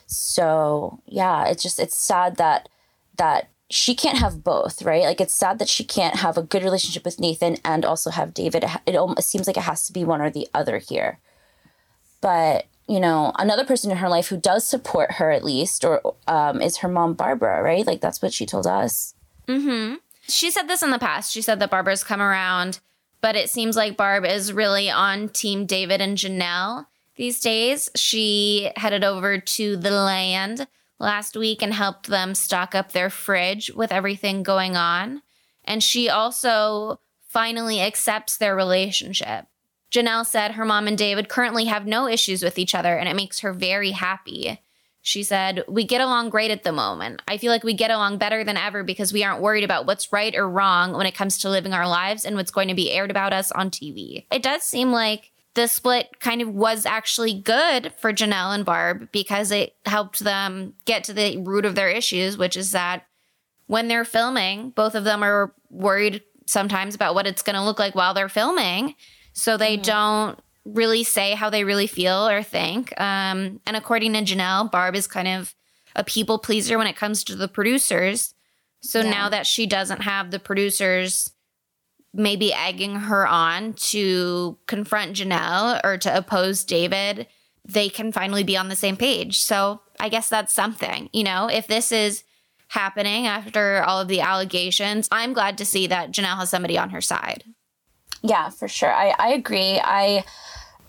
So 0.09 1.01
yeah, 1.07 1.47
it's 1.47 1.63
just 1.63 1.79
it's 1.79 1.97
sad 1.97 2.37
that 2.39 2.69
that 3.17 3.51
she 3.71 3.95
can't 3.95 4.19
have 4.19 4.43
both, 4.43 4.83
right? 4.83 5.03
Like 5.03 5.21
it's 5.21 5.35
sad 5.35 5.59
that 5.59 5.69
she 5.69 5.85
can't 5.85 6.17
have 6.17 6.37
a 6.39 6.43
good 6.43 6.63
relationship 6.63 7.05
with 7.05 7.21
Nathan 7.21 7.59
and 7.65 7.85
also 7.85 8.11
have 8.11 8.35
David. 8.35 8.65
It 8.87 8.97
almost 8.97 9.29
seems 9.29 9.47
like 9.47 9.57
it 9.57 9.65
has 9.65 9.87
to 9.87 9.93
be 9.93 10.05
one 10.05 10.21
or 10.21 10.31
the 10.31 10.49
other 10.55 10.79
here. 10.79 11.19
But 12.21 12.67
you 12.87 13.01
know, 13.01 13.33
another 13.39 13.67
person 13.67 13.91
in 13.91 13.99
her 13.99 14.09
life 14.09 14.29
who 14.29 14.39
does 14.39 14.67
support 14.67 15.13
her 15.13 15.31
at 15.31 15.45
least, 15.45 15.85
or 15.85 16.15
um, 16.27 16.63
is 16.63 16.79
her 16.79 16.89
mom 16.89 17.13
Barbara, 17.13 17.63
right? 17.63 17.87
Like 17.87 18.01
that's 18.01 18.23
what 18.23 18.33
she 18.33 18.47
told 18.47 18.67
us. 18.67 19.15
Hmm. 19.47 19.97
She 20.27 20.51
said 20.51 20.69
this 20.69 20.83
in 20.83 20.91
the 20.91 20.99
past. 20.99 21.33
She 21.33 21.43
said 21.43 21.59
that 21.61 21.71
Barbara's 21.71 22.05
come 22.05 22.21
around 22.21 22.81
but 23.21 23.37
it 23.37 23.51
seems 23.51 23.77
like 23.77 23.97
Barb 23.97 24.25
is 24.25 24.53
really 24.53 24.91
on 24.91 25.29
Team 25.29 25.67
David 25.67 26.01
and 26.01 26.17
Jenelle. 26.17 26.87
these 27.17 27.41
days. 27.41 27.91
She 27.97 28.71
headed 28.77 29.03
over 29.03 29.39
to 29.39 29.77
the 29.77 29.91
land 29.91 30.69
last 30.99 31.37
week 31.37 31.63
and 31.63 31.75
helped 31.75 32.09
them 32.09 32.35
stock 32.35 32.75
up 32.75 32.93
their 32.93 33.11
fridge 33.11 33.71
with 33.75 33.93
everything 33.93 34.43
going 34.43 34.77
on. 34.77 35.23
And 35.65 35.83
she 35.83 36.09
also 36.09 37.01
finally 37.29 37.81
accepts 37.81 38.37
their 38.37 38.57
relationship. 38.57 39.47
Jenelle 39.91 40.27
said 40.27 40.53
her 40.53 40.65
mom 40.65 40.87
and 40.87 40.99
David 40.99 41.29
currently 41.29 41.67
have 41.67 41.87
no 41.87 42.09
issues 42.09 42.43
with 42.43 42.59
each 42.59 42.75
other 42.75 42.97
and 42.97 43.09
it 43.09 43.17
makes 43.17 43.41
her 43.41 43.53
very 43.53 43.93
happy. 43.93 44.61
She 45.01 45.23
said, 45.23 45.65
We 45.69 45.85
get 45.85 46.01
along 46.01 46.31
great 46.31 46.51
at 46.51 46.65
the 46.65 46.73
moment. 46.73 47.23
I 47.27 47.39
feel 47.39 47.51
like 47.51 47.65
we 47.65 47.73
get 47.73 47.91
along 47.91 48.19
better 48.19 48.45
than 48.45 48.57
ever 48.57 48.83
because 48.83 49.13
we 49.13 49.25
aren't 49.25 49.41
worried 49.41 49.65
about 49.65 49.87
what's 49.87 50.13
right 50.13 50.35
or 50.35 50.49
wrong 50.49 50.93
when 50.93 51.07
it 51.07 51.15
comes 51.15 51.39
to 51.39 51.51
living 51.51 51.73
our 51.73 51.89
lives 51.89 52.25
and 52.25 52.37
what's 52.37 52.51
going 52.51 52.69
to 52.69 52.75
be 52.75 52.91
aired 52.91 53.11
about 53.11 53.33
us 53.33 53.51
on 53.53 53.71
TV. 53.71 54.27
It 54.31 54.43
does 54.43 54.63
seem 54.63 54.93
like 54.93 55.31
the 55.59 55.67
split 55.67 56.21
kind 56.21 56.41
of 56.41 56.55
was 56.55 56.87
actually 56.87 57.35
good 57.35 57.93
for 57.99 58.13
Jenelle 58.13 58.55
and 58.55 58.65
Barb 58.65 59.09
because 59.11 59.51
it 59.51 59.75
helped 59.87 60.21
them 60.21 60.75
get 60.85 61.03
to 61.05 61.13
the 61.13 61.37
root 61.39 61.65
of 61.65 61.75
their 61.75 61.89
issues, 61.89 62.39
which 62.39 62.57
is 62.57 62.71
that 62.71 63.07
when 63.67 63.89
they're 63.89 64.05
filming, 64.05 64.71
both 64.71 64.95
of 64.95 65.03
them 65.03 65.21
are 65.25 65.53
worried 65.69 66.23
sometimes 66.47 66.95
about 66.95 67.17
what 67.17 67.27
it's 67.27 67.43
going 67.43 67.57
to 67.57 67.65
look 67.65 67.81
like 67.81 67.97
while 67.97 68.15
they're 68.15 68.29
filming. 68.29 68.95
So 69.33 69.57
they 69.57 69.75
mm-hmm. 69.75 69.83
don't 69.83 70.41
really 70.65 71.03
say 71.03 71.35
how 71.35 71.51
they 71.51 71.65
really 71.65 71.89
feel 71.89 72.29
or 72.29 72.45
think. 72.45 72.93
Um, 73.01 73.61
and 73.67 73.77
according 73.77 74.13
to 74.13 74.23
Jenelle, 74.23 74.71
Barb 74.71 74.95
is 74.95 75.09
kind 75.09 75.27
of 75.27 75.57
a 75.97 76.05
people 76.05 76.39
pleaser 76.39 76.79
when 76.79 76.87
it 76.87 76.95
comes 76.95 77.25
to 77.25 77.35
the 77.35 77.49
producers. 77.49 78.33
So 78.81 79.01
yeah. 79.01 79.11
now 79.11 79.29
that 79.31 79.45
she 79.45 79.67
doesn't 79.67 80.03
have 80.03 80.31
the 80.31 80.39
producers 80.39 81.33
maybe 82.15 82.53
egging 82.53 82.97
her 82.97 83.27
on 83.27 83.75
to 83.75 84.59
confront 84.67 85.17
Jenelle 85.17 85.81
or 85.85 85.99
to 85.99 86.17
oppose 86.17 86.65
David, 86.65 87.27
they 87.65 87.89
can 87.89 88.13
finally 88.13 88.45
be 88.45 88.57
on 88.57 88.69
the 88.69 88.77
same 88.77 88.97
page. 88.97 89.41
So 89.41 89.81
I 90.01 90.09
guess 90.09 90.29
that's 90.29 90.53
something. 90.53 91.11
You 91.13 91.25
know, 91.25 91.49
if 91.49 91.67
this 91.67 91.93
is 91.93 92.25
happening 92.69 93.27
after 93.27 93.83
all 93.83 94.01
of 94.01 94.09
the 94.09 94.21
allegations, 94.21 95.09
I'm 95.11 95.33
glad 95.33 95.59
to 95.59 95.65
see 95.65 95.87
that 95.87 96.11
Jenelle 96.11 96.39
has 96.39 96.51
somebody 96.51 96.79
on 96.79 96.91
her 96.91 97.01
side. 97.01 97.45
Yeah, 98.23 98.51
for 98.51 98.69
sure. 98.69 98.93
I, 98.93 99.15
I 99.19 99.29
agree. 99.29 99.81
I 99.83 100.25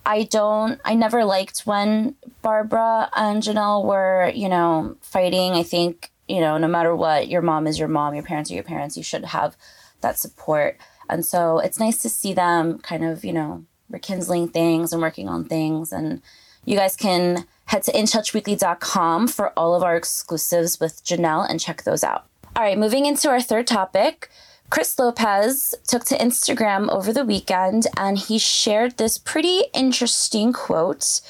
I 0.06 0.24
don't 0.24 0.80
I 0.84 0.96
never 0.96 1.26
liked 1.26 1.62
when 1.62 2.16
Barbara 2.42 3.10
and 3.16 3.44
Jenelle 3.44 3.86
were, 3.86 4.32
you 4.34 4.50
know, 4.50 4.98
fighting. 5.02 5.54
I 5.54 5.64
think, 5.64 6.12
you 6.28 6.40
know, 6.40 6.58
no 6.58 6.68
matter 6.68 6.96
what, 6.96 7.28
your 7.28 7.42
mom 7.42 7.68
is 7.68 7.78
your 7.78 7.88
mom, 7.88 8.16
your 8.16 8.24
parents 8.24 8.50
are 8.50 8.56
your 8.56 8.64
parents. 8.64 8.98
You 8.98 9.04
should 9.04 9.26
have 9.26 9.56
that 10.02 10.18
support. 10.18 10.78
And 11.10 11.26
so 11.26 11.60
it's 11.60 11.80
nice 11.80 12.02
to 12.04 12.10
see 12.10 12.34
them 12.34 12.80
kind 12.80 13.04
of, 13.04 13.26
you 13.26 13.34
know, 13.34 13.66
rekindling 13.90 14.50
things 14.50 14.94
and 14.94 15.02
working 15.02 15.28
on 15.28 15.46
things. 15.46 15.92
And 15.92 16.22
you 16.66 16.78
guys 16.78 16.96
can 16.96 17.46
head 17.66 17.84
to 17.84 17.92
intouchweekly.com 17.92 19.28
for 19.28 19.50
all 19.58 19.76
of 19.76 19.84
our 19.84 19.96
exclusives 19.96 20.80
with 20.80 21.04
Jenelle 21.04 21.50
and 21.50 21.60
check 21.60 21.84
those 21.84 22.04
out. 22.04 22.26
All 22.56 22.64
right, 22.64 22.78
moving 22.78 23.06
into 23.06 23.30
our 23.30 23.42
third 23.42 23.68
topic. 23.68 24.30
Chris 24.70 25.00
Lopez 25.00 25.74
took 25.88 26.04
to 26.06 26.18
Instagram 26.18 26.90
over 26.90 27.12
the 27.12 27.26
weekend 27.26 27.88
and 27.98 28.18
he 28.20 28.38
shared 28.38 28.98
this 28.98 29.18
pretty 29.18 29.64
interesting 29.74 30.54
quote. 30.54 31.22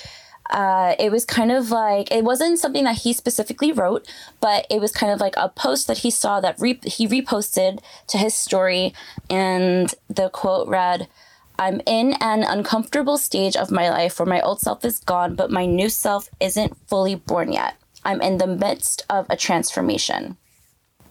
Uh, 0.50 0.96
it 0.98 1.12
was 1.12 1.25
kind 1.25 1.51
of 1.51 1.70
like 1.70 2.12
it 2.12 2.24
wasn't 2.24 2.58
something 2.58 2.84
that 2.84 2.98
he 2.98 3.13
specifically 3.13 3.72
wrote, 3.72 4.08
but 4.39 4.65
it 4.70 4.82
was 4.82 4.91
kind 4.91 5.12
of 5.12 5.20
like 5.20 5.36
a 5.38 5.50
post 5.50 5.86
that 5.88 6.00
he 6.00 6.10
saw 6.10 6.39
that 6.39 6.60
re- 6.60 6.79
he 6.84 7.08
reposted 7.08 7.79
to 8.08 8.18
his 8.18 8.34
story, 8.34 8.94
and 9.29 9.94
the 10.08 10.29
quote 10.29 10.68
read, 10.68 11.08
"I'm 11.60 11.82
in 11.86 12.15
an 12.20 12.44
uncomfortable 12.44 13.20
stage 13.20 13.56
of 13.56 13.70
my 13.70 13.89
life 13.89 14.20
where 14.20 14.25
my 14.25 14.41
old 14.41 14.60
self 14.60 14.84
is 14.84 15.00
gone, 15.00 15.36
but 15.36 15.51
my 15.51 15.65
new 15.68 15.89
self 15.89 16.29
isn't 16.39 16.77
fully 16.88 17.13
born 17.13 17.51
yet. 17.51 17.75
I'm 18.03 18.22
in 18.22 18.39
the 18.39 18.48
midst 18.48 19.06
of 19.10 19.27
a 19.29 19.38
transformation." 19.38 20.38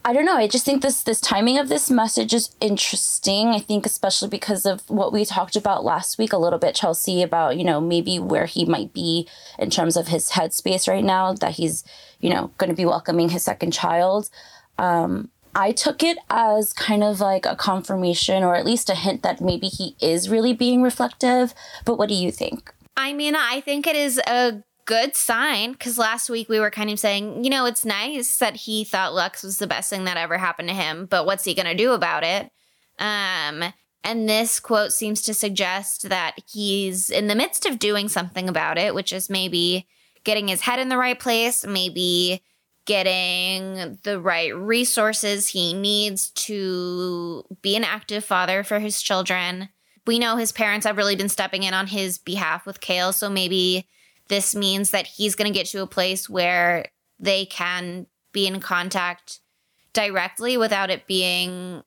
I 0.09 0.15
don't 0.15 0.25
know. 0.25 0.38
I 0.38 0.49
just 0.49 0.65
think 0.65 0.81
this 0.81 1.03
this 1.03 1.21
timing 1.21 1.59
of 1.59 1.69
this 1.69 1.91
message 1.91 2.33
is 2.33 2.49
interesting. 2.62 3.49
I 3.49 3.59
think 3.59 3.85
especially 3.85 4.31
because 4.31 4.65
of 4.65 4.88
what 4.88 5.12
we 5.12 5.27
talked 5.27 5.55
about 5.55 5.85
last 5.85 6.17
week 6.17 6.33
a 6.33 6.38
little 6.38 6.59
bit, 6.59 6.75
Chelsea, 6.75 7.23
about, 7.23 7.59
you 7.59 7.65
know, 7.65 7.79
maybe 7.79 8.19
where 8.19 8.47
he 8.47 8.65
might 8.65 8.95
be 8.95 9.29
in 9.59 9.69
terms 9.69 9.99
of 9.99 10.09
his 10.09 10.31
headspace 10.31 10.88
right 10.88 11.05
now, 11.05 11.35
that 11.35 11.57
he's, 11.57 11.85
you 12.21 12.31
know, 12.31 12.50
going 12.57 12.71
to 12.71 12.75
be 12.75 12.87
welcoming 12.87 13.29
his 13.29 13.43
second 13.43 13.73
child. 13.75 14.31
Um, 14.79 15.29
I 15.55 15.73
took 15.73 16.03
it 16.03 16.17
as 16.31 16.73
kind 16.73 17.05
of 17.05 17.21
like 17.21 17.45
a 17.45 17.55
confirmation 17.55 18.43
or 18.45 18.57
at 18.57 18.65
least 18.65 18.88
a 18.88 18.95
hint 18.95 19.23
that 19.25 19.43
maybe 19.43 19.69
he 19.69 19.95
is 20.00 20.31
really 20.31 20.55
being 20.55 20.81
reflective. 20.81 21.53
But 21.85 21.99
what 21.99 22.09
do 22.09 22.15
you 22.15 22.33
think? 22.33 22.73
I 22.97 23.12
mean, 23.12 23.37
I 23.37 23.61
think 23.61 23.87
it 23.87 23.95
is 23.95 24.19
a 24.27 24.62
good 24.88 25.14
sign 25.14 25.73
because 25.73 25.99
last 25.99 26.30
week 26.30 26.49
we 26.49 26.59
were 26.59 26.71
kind 26.71 26.88
of 26.88 26.99
saying, 26.99 27.45
you 27.45 27.50
know, 27.50 27.66
it's 27.66 27.85
nice 27.85 28.38
that 28.38 28.57
he 28.57 28.85
thought 28.85 29.12
Lux 29.12 29.42
was 29.42 29.59
the 29.59 29.66
best 29.66 29.90
thing 29.90 30.04
that 30.04 30.16
ever 30.16 30.38
happened 30.38 30.71
to 30.71 30.75
him, 30.75 31.04
but 31.04 31.26
what's 31.26 31.45
he 31.45 31.54
going 31.54 31.66
to 31.66 31.75
do 31.75 31.92
about 31.92 32.25
it? 32.25 32.50
Um, 32.99 33.75
and 34.02 34.26
this 34.26 34.59
quote 34.59 34.95
seems 34.95 35.21
to 35.23 35.35
suggest 35.35 36.09
that 36.09 36.37
he's 36.50 37.11
in 37.11 37.26
the 37.26 37.35
midst 37.35 37.66
of 37.66 37.78
doing 37.78 38.09
something 38.09 38.49
about 38.49 38.78
it, 38.78 38.95
which 38.95 39.12
is 39.12 39.28
maybe 39.28 39.87
getting 40.25 40.49
his 40.49 40.62
head 40.62 40.78
in 40.78 40.88
the 40.88 40.97
right 40.97 41.21
place, 41.21 41.66
maybe 41.66 42.42
getting 42.87 43.99
the 44.04 44.18
right 44.18 44.57
resources 44.57 45.49
he 45.49 45.75
needs 45.75 46.30
to 46.30 47.45
be 47.61 47.76
an 47.76 47.85
active 47.85 48.25
father 48.25 48.64
for 48.64 48.78
his 48.78 49.02
children. 49.02 49.68
We 50.07 50.18
know 50.18 50.37
his 50.37 50.50
parents 50.50 50.87
have 50.87 50.97
really 50.97 51.14
been 51.14 51.28
stepping 51.28 51.64
in 51.64 51.75
on 51.75 51.88
his 51.88 52.16
behalf 52.16 52.64
with 52.64 52.80
Kail, 52.80 53.12
so 53.12 53.28
maybe 53.28 53.87
this 54.28 54.54
means 54.54 54.90
that 54.90 55.06
he's 55.06 55.35
going 55.35 55.50
to 55.50 55.58
get 55.58 55.66
to 55.68 55.82
a 55.82 55.87
place 55.87 56.28
where 56.28 56.87
they 57.18 57.47
can 57.47 58.06
be 58.32 58.47
in 58.47 58.61
contact 58.61 59.40
directly 59.92 60.56
without 60.56 60.90
it 60.90 61.06
being 61.06 61.82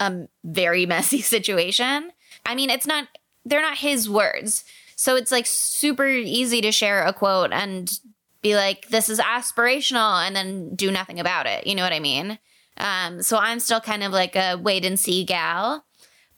a 0.00 0.26
very 0.44 0.86
messy 0.94 1.20
situation. 1.20 2.12
I 2.44 2.54
mean, 2.54 2.70
it's 2.70 2.86
not, 2.86 3.08
they're 3.44 3.62
not 3.62 3.78
his 3.78 4.08
words. 4.08 4.64
So 4.96 5.16
it's 5.16 5.30
like 5.30 5.46
super 5.46 6.06
easy 6.06 6.60
to 6.62 6.72
share 6.72 7.04
a 7.04 7.12
quote 7.12 7.52
and 7.52 8.00
be 8.42 8.56
like, 8.56 8.88
this 8.88 9.08
is 9.08 9.18
aspirational 9.18 10.26
and 10.26 10.34
then 10.34 10.74
do 10.74 10.90
nothing 10.90 11.20
about 11.20 11.46
it. 11.46 11.66
You 11.66 11.74
know 11.74 11.82
what 11.82 11.92
I 11.92 12.00
mean? 12.00 12.38
Um, 12.78 13.22
so 13.22 13.38
I'm 13.38 13.60
still 13.60 13.80
kind 13.80 14.02
of 14.02 14.12
like 14.12 14.36
a 14.36 14.56
wait 14.56 14.84
and 14.84 14.98
see 14.98 15.24
gal. 15.24 15.84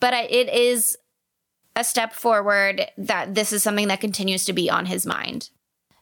But 0.01 0.15
I, 0.15 0.23
it 0.23 0.49
is 0.49 0.97
a 1.79 1.85
step 1.85 2.13
forward 2.13 2.87
that 2.99 3.35
this 3.37 3.53
is 3.53 3.63
something 3.63 3.89
that 3.89 4.01
continues 4.01 4.45
to 4.45 4.53
be 4.53 4.69
on 4.69 4.87
his 4.87 5.07
mind. 5.07 5.51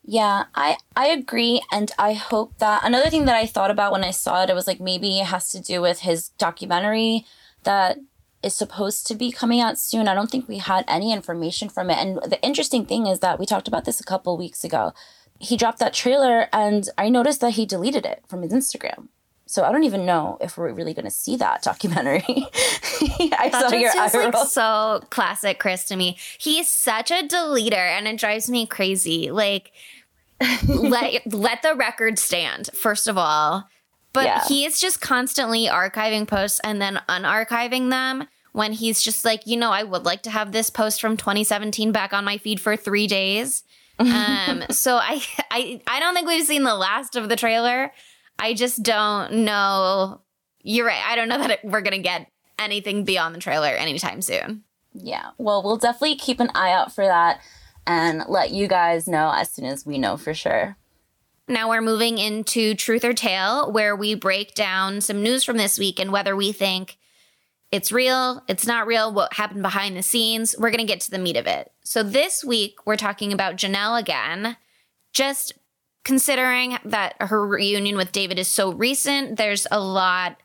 Yeah, 0.02 0.45
I 0.54 0.78
I 0.95 1.09
agree 1.09 1.61
and 1.71 1.92
I 1.99 2.14
hope 2.14 2.59
that 2.59 2.83
another 2.85 3.11
thing 3.11 3.26
that 3.26 3.37
I 3.37 3.45
thought 3.45 3.71
about 3.71 3.92
when 3.92 4.04
I 4.04 4.12
saw 4.12 4.42
it 4.42 4.50
it 4.50 4.54
was 4.54 4.66
like 4.66 4.80
maybe 4.80 5.21
it 5.21 5.26
has 5.26 5.50
to 5.50 5.61
do 5.61 5.83
with 5.83 6.00
his 6.00 6.30
documentary 6.38 7.26
that 7.64 7.99
is 8.42 8.54
supposed 8.54 9.06
to 9.09 9.14
be 9.14 9.33
coming 9.33 9.61
out 9.61 9.78
soon. 9.78 10.09
I 10.09 10.14
don't 10.14 10.30
think 10.30 10.49
we 10.49 10.59
had 10.59 10.85
any 10.88 11.12
information 11.12 11.68
from 11.68 11.90
it. 11.90 11.99
And 11.99 12.18
the 12.30 12.40
interesting 12.42 12.87
thing 12.87 13.06
is 13.06 13.18
that 13.18 13.38
we 13.38 13.45
talked 13.45 13.68
about 13.68 13.85
this 13.85 14.00
a 14.00 14.04
couple 14.04 14.38
weeks 14.38 14.62
ago. 14.64 14.92
He 15.40 15.56
dropped 15.56 15.80
that 15.80 15.92
trailer 15.92 16.49
and 16.52 16.88
I 16.97 17.09
noticed 17.09 17.40
that 17.40 17.54
he 17.54 17.66
deleted 17.66 18.06
it 18.06 18.23
from 18.28 18.42
his 18.42 18.52
Instagram. 18.52 19.09
So 19.48 19.62
I 19.62 19.70
don't 19.70 19.84
even 19.84 20.04
know 20.04 20.38
if 20.40 20.58
we're 20.58 20.72
really 20.72 20.92
going 20.92 21.04
to 21.04 21.10
see 21.10 21.36
that 21.36 21.62
documentary. 21.62 22.24
I 22.26 23.48
that 23.52 23.68
saw 23.70 23.76
your 23.76 23.90
eye 23.90 24.10
like 24.12 24.34
roll. 24.34 24.44
so 24.44 25.00
classic 25.10 25.60
Chris 25.60 25.84
to 25.84 25.96
me. 25.96 26.18
He's 26.36 26.68
such 26.68 27.12
a 27.12 27.22
deleter, 27.22 27.74
and 27.74 28.08
it 28.08 28.18
drives 28.18 28.50
me 28.50 28.66
crazy. 28.66 29.30
Like, 29.30 29.70
let 30.66 31.26
let 31.32 31.62
the 31.62 31.76
record 31.76 32.18
stand 32.18 32.70
first 32.74 33.06
of 33.06 33.16
all, 33.16 33.68
but 34.12 34.24
yeah. 34.24 34.44
he 34.48 34.64
is 34.64 34.80
just 34.80 35.00
constantly 35.00 35.66
archiving 35.66 36.26
posts 36.26 36.60
and 36.64 36.82
then 36.82 37.00
unarchiving 37.08 37.90
them. 37.90 38.28
When 38.50 38.72
he's 38.72 39.02
just 39.02 39.22
like, 39.22 39.46
you 39.46 39.58
know, 39.58 39.70
I 39.70 39.82
would 39.82 40.06
like 40.06 40.22
to 40.22 40.30
have 40.30 40.50
this 40.50 40.70
post 40.70 40.98
from 40.98 41.18
2017 41.18 41.92
back 41.92 42.14
on 42.14 42.24
my 42.24 42.38
feed 42.38 42.58
for 42.58 42.74
three 42.74 43.06
days. 43.06 43.62
um, 43.98 44.64
so 44.70 44.96
I, 44.96 45.22
I, 45.50 45.82
I 45.86 46.00
don't 46.00 46.14
think 46.14 46.26
we've 46.26 46.44
seen 46.44 46.62
the 46.62 46.74
last 46.74 47.16
of 47.16 47.28
the 47.28 47.36
trailer. 47.36 47.92
I 48.38 48.55
just 48.55 48.83
don't 48.83 49.45
know. 49.45 50.21
You're 50.62 50.87
right. 50.87 51.02
I 51.07 51.16
don't 51.16 51.28
know 51.28 51.38
that 51.47 51.50
it, 51.50 51.61
we're 51.64 51.83
going 51.83 51.93
to 51.93 51.99
get 51.99 52.31
anything 52.59 53.05
beyond 53.05 53.35
the 53.35 53.40
trailer 53.40 53.69
anytime 53.69 54.23
soon. 54.23 54.64
Yeah. 54.93 55.31
Well, 55.38 55.62
we'll 55.62 55.76
definitely 55.76 56.16
keep 56.16 56.40
an 56.40 56.50
eye 56.55 56.73
out 56.73 56.95
for 56.95 57.05
that 57.05 57.40
and 57.87 58.25
let 58.28 58.50
you 58.50 58.66
guys 58.66 59.07
know 59.07 59.33
as 59.35 59.50
soon 59.50 59.66
as 59.66 59.85
we 59.85 59.99
know 59.99 60.16
for 60.16 60.35
sure. 60.35 60.76
Now 61.49 61.69
we're 61.69 61.83
moving 61.83 62.19
into 62.19 62.75
Truth 62.75 63.05
or 63.05 63.12
Tale, 63.12 63.71
where 63.71 63.95
we 63.95 64.14
break 64.14 64.55
down 64.55 65.00
some 65.00 65.23
news 65.23 65.45
from 65.45 65.59
this 65.59 65.78
week 65.78 66.00
and 66.00 66.11
whether 66.11 66.35
we 66.35 66.50
think 66.50 66.99
it's 67.71 67.93
real, 67.93 68.43
it's 68.49 68.66
not 68.66 68.87
real, 68.87 69.12
what 69.12 69.35
happened 69.35 69.62
behind 69.62 69.97
the 69.97 70.02
scenes. 70.02 70.57
We're 70.59 70.71
going 70.71 70.85
to 70.85 70.93
get 70.93 71.00
to 71.02 71.11
the 71.11 71.19
meat 71.19 71.37
of 71.37 71.47
it. 71.47 71.71
So 71.85 72.02
this 72.02 72.43
week, 72.43 72.78
we're 72.85 72.97
talking 72.97 73.33
about 73.33 73.57
Jenelle 73.57 74.00
again. 74.00 74.57
Just 75.12 75.52
considering 76.06 76.78
that 76.84 77.16
her 77.18 77.44
reunion 77.44 77.96
with 77.96 78.12
David 78.12 78.38
is 78.38 78.46
so 78.46 78.72
recent, 78.72 79.36
there's 79.36 79.66
a 79.72 79.80
lot 79.80 80.36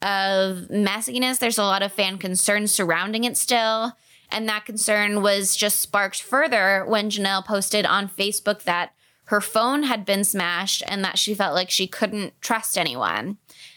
of 0.00 0.68
messiness. 0.70 1.38
There's 1.38 1.58
a 1.58 1.64
lot 1.64 1.82
of 1.82 1.92
fan 1.92 2.16
concern 2.16 2.66
surrounding 2.66 3.24
it 3.24 3.36
still. 3.36 3.92
And 4.30 4.48
that 4.48 4.64
concern 4.64 5.20
was 5.20 5.54
just 5.54 5.80
sparked 5.80 6.22
further 6.22 6.86
when 6.88 7.10
Jenelle 7.10 7.44
posted 7.44 7.84
on 7.84 8.08
Facebook 8.08 8.62
that 8.62 8.94
her 9.24 9.42
phone 9.42 9.82
had 9.82 10.06
been 10.06 10.24
smashed 10.24 10.82
and 10.86 11.04
that 11.04 11.18
she 11.18 11.34
felt 11.34 11.54
like 11.54 11.68
she 11.68 11.86
couldn't 11.86 12.32
trust 12.40 12.78
anyone. 12.78 13.36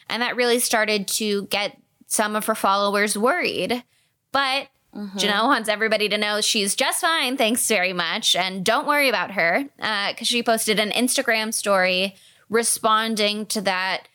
And 0.09 0.21
that 0.21 0.37
really 0.37 0.59
started 0.59 1.05
to 1.09 1.47
get 1.47 1.77
some 2.07 2.37
of 2.37 2.45
her 2.45 2.55
followers 2.55 3.17
worried. 3.17 3.83
But 4.31 4.69
Mm-hmm. 4.95 5.17
Jenelle 5.17 5.47
wants 5.47 5.67
everybody 5.67 6.07
to 6.09 6.17
know 6.17 6.39
she's 6.41 6.75
just 6.75 7.01
fine. 7.01 7.35
Thanks 7.35 7.67
very 7.67 7.91
much. 7.91 8.35
And 8.35 8.63
don't 8.63 8.87
worry 8.87 9.09
about 9.09 9.31
her 9.31 9.65
because 9.75 10.21
uh, 10.21 10.25
she 10.25 10.41
posted 10.41 10.79
an 10.79 10.91
Instagram 10.91 11.53
story 11.53 12.15
responding 12.49 13.45
to 13.47 13.61
that 13.61 14.07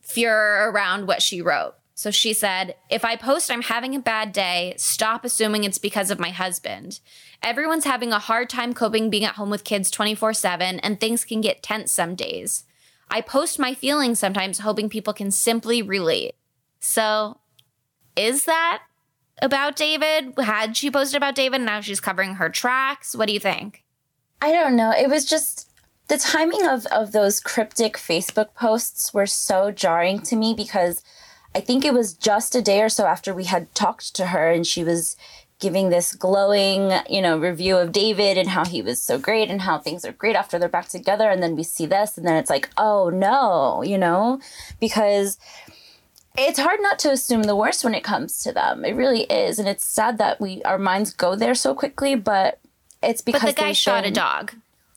fear 0.00 0.68
around 0.68 1.06
what 1.06 1.22
she 1.22 1.42
wrote. 1.42 1.74
So 1.94 2.10
she 2.10 2.32
said, 2.32 2.76
If 2.88 3.04
I 3.04 3.16
post 3.16 3.50
I'm 3.50 3.62
having 3.62 3.94
a 3.94 4.00
bad 4.00 4.32
day, 4.32 4.74
stop 4.76 5.24
assuming 5.24 5.64
it's 5.64 5.78
because 5.78 6.10
of 6.10 6.18
my 6.18 6.30
husband. 6.30 7.00
Everyone's 7.42 7.84
having 7.84 8.12
a 8.12 8.18
hard 8.18 8.48
time 8.48 8.72
coping 8.72 9.10
being 9.10 9.24
at 9.24 9.34
home 9.34 9.50
with 9.50 9.64
kids 9.64 9.90
24 9.90 10.32
7, 10.32 10.80
and 10.80 10.98
things 10.98 11.24
can 11.24 11.40
get 11.40 11.62
tense 11.62 11.92
some 11.92 12.14
days. 12.14 12.64
I 13.10 13.20
post 13.20 13.58
my 13.58 13.74
feelings 13.74 14.18
sometimes, 14.18 14.60
hoping 14.60 14.88
people 14.88 15.12
can 15.12 15.30
simply 15.30 15.82
relate. 15.82 16.36
So, 16.78 17.40
is 18.16 18.44
that 18.44 18.82
about 19.42 19.76
David? 19.76 20.34
Had 20.38 20.76
she 20.76 20.90
posted 20.90 21.16
about 21.16 21.34
David? 21.34 21.60
Now 21.60 21.80
she's 21.80 22.00
covering 22.00 22.34
her 22.34 22.48
tracks. 22.48 23.14
What 23.14 23.26
do 23.26 23.34
you 23.34 23.40
think? 23.40 23.84
I 24.42 24.52
don't 24.52 24.76
know. 24.76 24.92
It 24.92 25.08
was 25.08 25.24
just 25.24 25.70
the 26.08 26.18
timing 26.18 26.66
of, 26.66 26.86
of 26.86 27.12
those 27.12 27.40
cryptic 27.40 27.96
Facebook 27.96 28.54
posts 28.54 29.14
were 29.14 29.26
so 29.26 29.70
jarring 29.70 30.20
to 30.22 30.36
me 30.36 30.54
because 30.54 31.02
I 31.54 31.60
think 31.60 31.84
it 31.84 31.94
was 31.94 32.14
just 32.14 32.54
a 32.54 32.62
day 32.62 32.80
or 32.80 32.88
so 32.88 33.06
after 33.06 33.34
we 33.34 33.44
had 33.44 33.74
talked 33.74 34.14
to 34.16 34.26
her 34.26 34.50
and 34.50 34.66
she 34.66 34.82
was 34.82 35.16
giving 35.60 35.90
this 35.90 36.14
glowing, 36.14 36.90
you 37.08 37.20
know, 37.20 37.38
review 37.38 37.76
of 37.76 37.92
David 37.92 38.38
and 38.38 38.48
how 38.48 38.64
he 38.64 38.80
was 38.80 39.00
so 39.00 39.18
great 39.18 39.50
and 39.50 39.60
how 39.60 39.78
things 39.78 40.04
are 40.04 40.12
great 40.12 40.34
after 40.34 40.58
they're 40.58 40.68
back 40.68 40.88
together. 40.88 41.28
And 41.28 41.42
then 41.42 41.54
we 41.54 41.62
see 41.62 41.86
this 41.86 42.16
and 42.16 42.26
then 42.26 42.36
it's 42.36 42.50
like, 42.50 42.70
oh 42.76 43.10
no, 43.10 43.82
you 43.82 43.98
know, 43.98 44.40
because 44.80 45.38
it's 46.38 46.58
hard 46.58 46.80
not 46.80 46.98
to 47.00 47.10
assume 47.10 47.42
the 47.44 47.56
worst 47.56 47.84
when 47.84 47.94
it 47.94 48.04
comes 48.04 48.42
to 48.42 48.52
them. 48.52 48.84
It 48.84 48.94
really 48.94 49.22
is, 49.22 49.58
and 49.58 49.68
it's 49.68 49.84
sad 49.84 50.18
that 50.18 50.40
we 50.40 50.62
our 50.62 50.78
minds 50.78 51.12
go 51.12 51.34
there 51.34 51.54
so 51.54 51.74
quickly. 51.74 52.14
But 52.14 52.60
it's 53.02 53.22
because 53.22 53.42
but 53.42 53.56
the 53.56 53.62
guy 53.62 53.72
shot 53.72 54.04
been, 54.04 54.12
a 54.12 54.14
dog. 54.14 54.54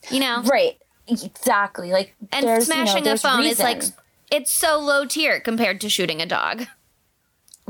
You 0.10 0.20
know, 0.20 0.42
right? 0.44 0.78
Exactly. 1.08 1.92
Like 1.92 2.16
and 2.32 2.64
smashing 2.64 3.00
you 3.00 3.10
know, 3.10 3.14
a 3.14 3.18
phone 3.18 3.40
reason. 3.40 3.52
is 3.52 3.60
like 3.60 3.84
it's 4.32 4.52
so 4.52 4.80
low 4.80 5.06
tier 5.06 5.40
compared 5.40 5.82
to 5.82 5.90
shooting 5.90 6.22
a 6.22 6.26
dog. 6.26 6.68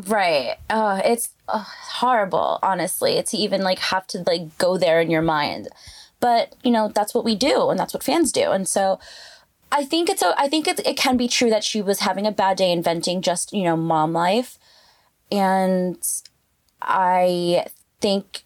Right. 0.07 0.55
Uh, 0.69 1.01
it's 1.05 1.29
uh, 1.47 1.63
horrible, 1.63 2.59
honestly, 2.63 3.21
to 3.21 3.37
even 3.37 3.61
like 3.61 3.79
have 3.79 4.07
to 4.07 4.23
like 4.25 4.57
go 4.57 4.77
there 4.77 4.99
in 5.01 5.11
your 5.11 5.21
mind. 5.21 5.69
But 6.19 6.55
you 6.63 6.71
know 6.71 6.87
that's 6.87 7.13
what 7.13 7.25
we 7.25 7.35
do, 7.35 7.69
and 7.69 7.79
that's 7.79 7.93
what 7.93 8.03
fans 8.03 8.31
do, 8.31 8.51
and 8.51 8.67
so 8.67 8.99
I 9.75 9.83
think 9.83 10.07
it's 10.07 10.21
a, 10.21 10.35
I 10.37 10.47
think 10.47 10.67
it, 10.67 10.79
it 10.85 10.97
can 10.97 11.17
be 11.17 11.27
true 11.27 11.49
that 11.49 11.63
she 11.63 11.81
was 11.81 12.01
having 12.01 12.27
a 12.27 12.31
bad 12.31 12.57
day 12.57 12.71
inventing 12.71 13.23
just, 13.23 13.51
you 13.51 13.63
know, 13.63 13.75
mom 13.75 14.13
life. 14.13 14.59
And 15.31 15.97
I 16.79 17.65
think 17.99 18.43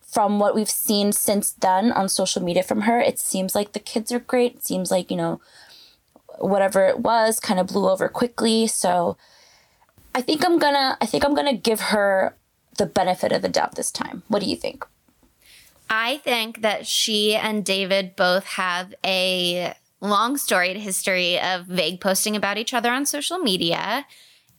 from 0.00 0.38
what 0.40 0.54
we've 0.54 0.70
seen 0.70 1.12
since 1.12 1.52
then 1.52 1.92
on 1.92 2.08
social 2.08 2.42
media 2.42 2.62
from 2.62 2.82
her, 2.82 2.98
it 2.98 3.18
seems 3.18 3.54
like 3.54 3.72
the 3.72 3.78
kids 3.78 4.10
are 4.10 4.20
great. 4.20 4.56
It 4.56 4.64
seems 4.64 4.90
like, 4.90 5.10
you 5.10 5.18
know, 5.18 5.38
whatever 6.38 6.86
it 6.86 7.00
was 7.00 7.38
kind 7.38 7.60
of 7.60 7.66
blew 7.66 7.86
over 7.86 8.08
quickly. 8.08 8.66
So 8.66 9.18
I 10.14 10.22
think 10.22 10.42
I'm 10.44 10.58
gonna 10.58 10.96
I 10.98 11.04
think 11.04 11.26
I'm 11.26 11.34
gonna 11.34 11.56
give 11.56 11.80
her 11.80 12.34
the 12.78 12.86
benefit 12.86 13.32
of 13.32 13.42
the 13.42 13.48
doubt 13.50 13.74
this 13.74 13.90
time. 13.90 14.22
What 14.28 14.42
do 14.42 14.48
you 14.48 14.56
think? 14.56 14.86
I 15.90 16.18
think 16.18 16.62
that 16.62 16.86
she 16.86 17.34
and 17.34 17.64
David 17.64 18.16
both 18.16 18.44
have 18.44 18.94
a 19.04 19.74
long 20.00 20.36
storied 20.36 20.78
history 20.78 21.38
of 21.38 21.66
vague 21.66 22.00
posting 22.00 22.36
about 22.36 22.58
each 22.58 22.72
other 22.72 22.90
on 22.90 23.06
social 23.06 23.38
media 23.38 24.06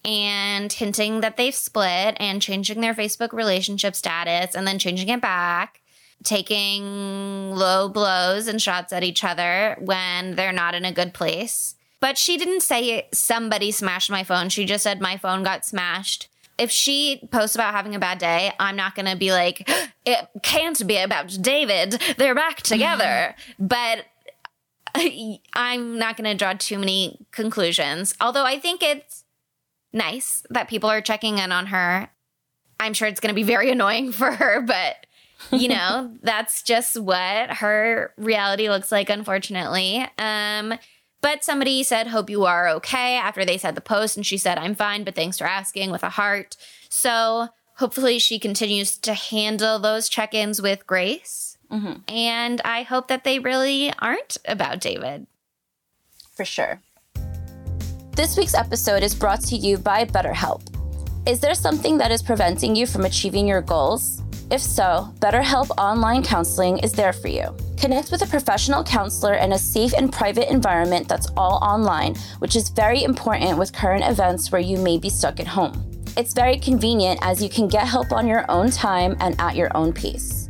and 0.03 0.71
hinting 0.71 1.21
that 1.21 1.38
they've 1.38 1.55
split 1.55 2.15
and 2.19 2.41
changing 2.41 2.81
their 2.81 2.93
Facebook 2.93 3.33
relationship 3.33 3.95
status 3.95 4.56
and 4.56 4.65
then 4.65 4.80
changing 4.80 5.10
it 5.10 5.21
back, 5.21 5.82
taking 6.23 7.51
low 7.56 7.89
blows 7.89 8.47
and 8.47 8.62
shots 8.62 8.93
at 8.93 9.04
each 9.04 9.23
other 9.23 9.77
when 9.80 10.36
they're 10.36 10.51
not 10.51 10.75
in 10.75 10.86
a 10.86 10.91
good 10.91 11.13
place. 11.13 11.75
But 11.99 12.17
she 12.17 12.38
didn't 12.38 12.62
say 12.62 13.08
somebody 13.13 13.71
smashed 13.71 14.10
my 14.10 14.23
phone. 14.23 14.49
She 14.49 14.65
just 14.65 14.84
said 14.84 15.01
my 15.01 15.17
phone 15.17 15.43
got 15.43 15.65
smashed. 15.65 16.30
If 16.58 16.71
she 16.71 17.27
posts 17.32 17.56
about 17.56 17.73
having 17.73 17.95
a 17.95 17.99
bad 17.99 18.17
day, 18.17 18.51
I'm 18.60 18.75
not 18.75 18.95
going 18.95 19.06
to 19.06 19.15
be 19.15 19.32
like, 19.32 19.69
it 20.06 20.27
can't 20.41 20.86
be 20.86 20.97
about 20.97 21.36
David. 21.41 22.01
They're 22.17 22.36
back 22.36 22.58
together. 22.58 23.36
but 23.60 24.06
I'm 25.54 25.97
not 25.97 26.17
going 26.17 26.30
to 26.30 26.36
draw 26.36 26.54
too 26.54 26.80
many 26.80 27.25
conclusions. 27.32 28.15
Although 28.19 28.45
I 28.45 28.60
think 28.60 28.84
it's 28.84 29.23
nice 29.93 30.43
that 30.49 30.69
people 30.69 30.89
are 30.89 31.01
checking 31.01 31.38
in 31.38 31.51
on 31.51 31.67
her. 31.67 32.10
I'm 32.80 32.93
sure 32.93 33.08
it's 33.08 33.19
going 33.19 33.34
to 33.34 33.39
be 33.39 33.43
very 33.43 33.71
annoying 33.71 34.12
for 34.12 34.32
her, 34.32 34.62
but 34.62 35.06
you 35.51 35.67
know, 35.67 36.13
that's 36.23 36.63
just 36.63 36.99
what 36.99 37.51
her 37.56 38.13
reality 38.17 38.69
looks 38.69 38.91
like, 38.91 39.10
unfortunately. 39.10 40.06
Um, 40.17 40.73
but 41.21 41.43
somebody 41.43 41.84
said, 41.84 42.08
Hope 42.08 42.30
you 42.30 42.45
are 42.45 42.67
okay 42.69 43.15
after 43.15 43.45
they 43.45 43.58
said 43.58 43.75
the 43.75 43.82
post. 43.82 44.17
And 44.17 44.25
she 44.25 44.38
said, 44.38 44.58
I'm 44.58 44.75
fine, 44.75 45.04
but 45.04 45.15
thanks 45.15 45.38
for 45.38 45.45
asking 45.45 45.91
with 45.91 46.04
a 46.04 46.10
heart. 46.10 46.58
So 46.89 47.49
hopefully 47.75 48.19
she 48.19 48.39
continues 48.39 48.97
to 48.99 49.13
handle 49.13 49.80
those 49.80 50.10
check 50.10 50.34
ins 50.34 50.62
with 50.62 50.88
grace. 50.88 51.51
Mm-hmm. 51.71 51.93
And 52.07 52.62
I 52.65 52.84
hope 52.84 53.07
that 53.07 53.23
they 53.23 53.39
really 53.39 53.93
aren't 53.99 54.38
about 54.45 54.81
David. 54.81 55.27
For 56.36 56.45
sure. 56.45 56.81
This 58.15 58.38
week's 58.38 58.53
episode 58.53 59.03
is 59.03 59.15
brought 59.15 59.41
to 59.45 59.55
you 59.55 59.77
by 59.77 60.05
BetterHelp. 60.05 60.62
Is 61.27 61.39
there 61.39 61.55
something 61.55 61.97
that 61.97 62.12
is 62.12 62.21
preventing 62.21 62.75
you 62.75 62.86
from 62.86 63.05
achieving 63.05 63.47
your 63.47 63.62
goals? 63.62 64.21
If 64.51 64.60
so, 64.60 65.13
BetterHelp 65.19 65.69
Online 65.77 66.21
Counseling 66.21 66.79
is 66.79 66.91
there 66.91 67.13
for 67.13 67.29
you. 67.29 67.55
Connect 67.77 68.12
with 68.12 68.21
a 68.21 68.27
professional 68.27 68.84
counselor 68.84 69.36
in 69.36 69.53
a 69.53 69.57
safe 69.57 69.93
and 69.93 70.12
private 70.12 70.51
environment 70.51 71.07
that's 71.07 71.29
all 71.38 71.57
online, 71.63 72.15
which 72.39 72.57
is 72.57 72.67
very 72.69 73.03
important 73.03 73.57
with 73.57 73.71
current 73.71 74.03
events 74.03 74.51
where 74.51 74.60
you 74.60 74.77
may 74.77 74.97
be 74.97 75.10
stuck 75.10 75.39
at 75.39 75.47
home. 75.47 75.73
It's 76.17 76.34
very 76.34 76.57
convenient 76.57 77.19
as 77.21 77.41
you 77.41 77.49
can 77.49 77.69
get 77.69 77.88
help 77.88 78.12
on 78.12 78.27
your 78.27 78.43
own 78.49 78.71
time 78.71 79.15
and 79.21 79.39
at 79.39 79.55
your 79.55 79.75
own 79.75 79.93
pace. 79.93 80.40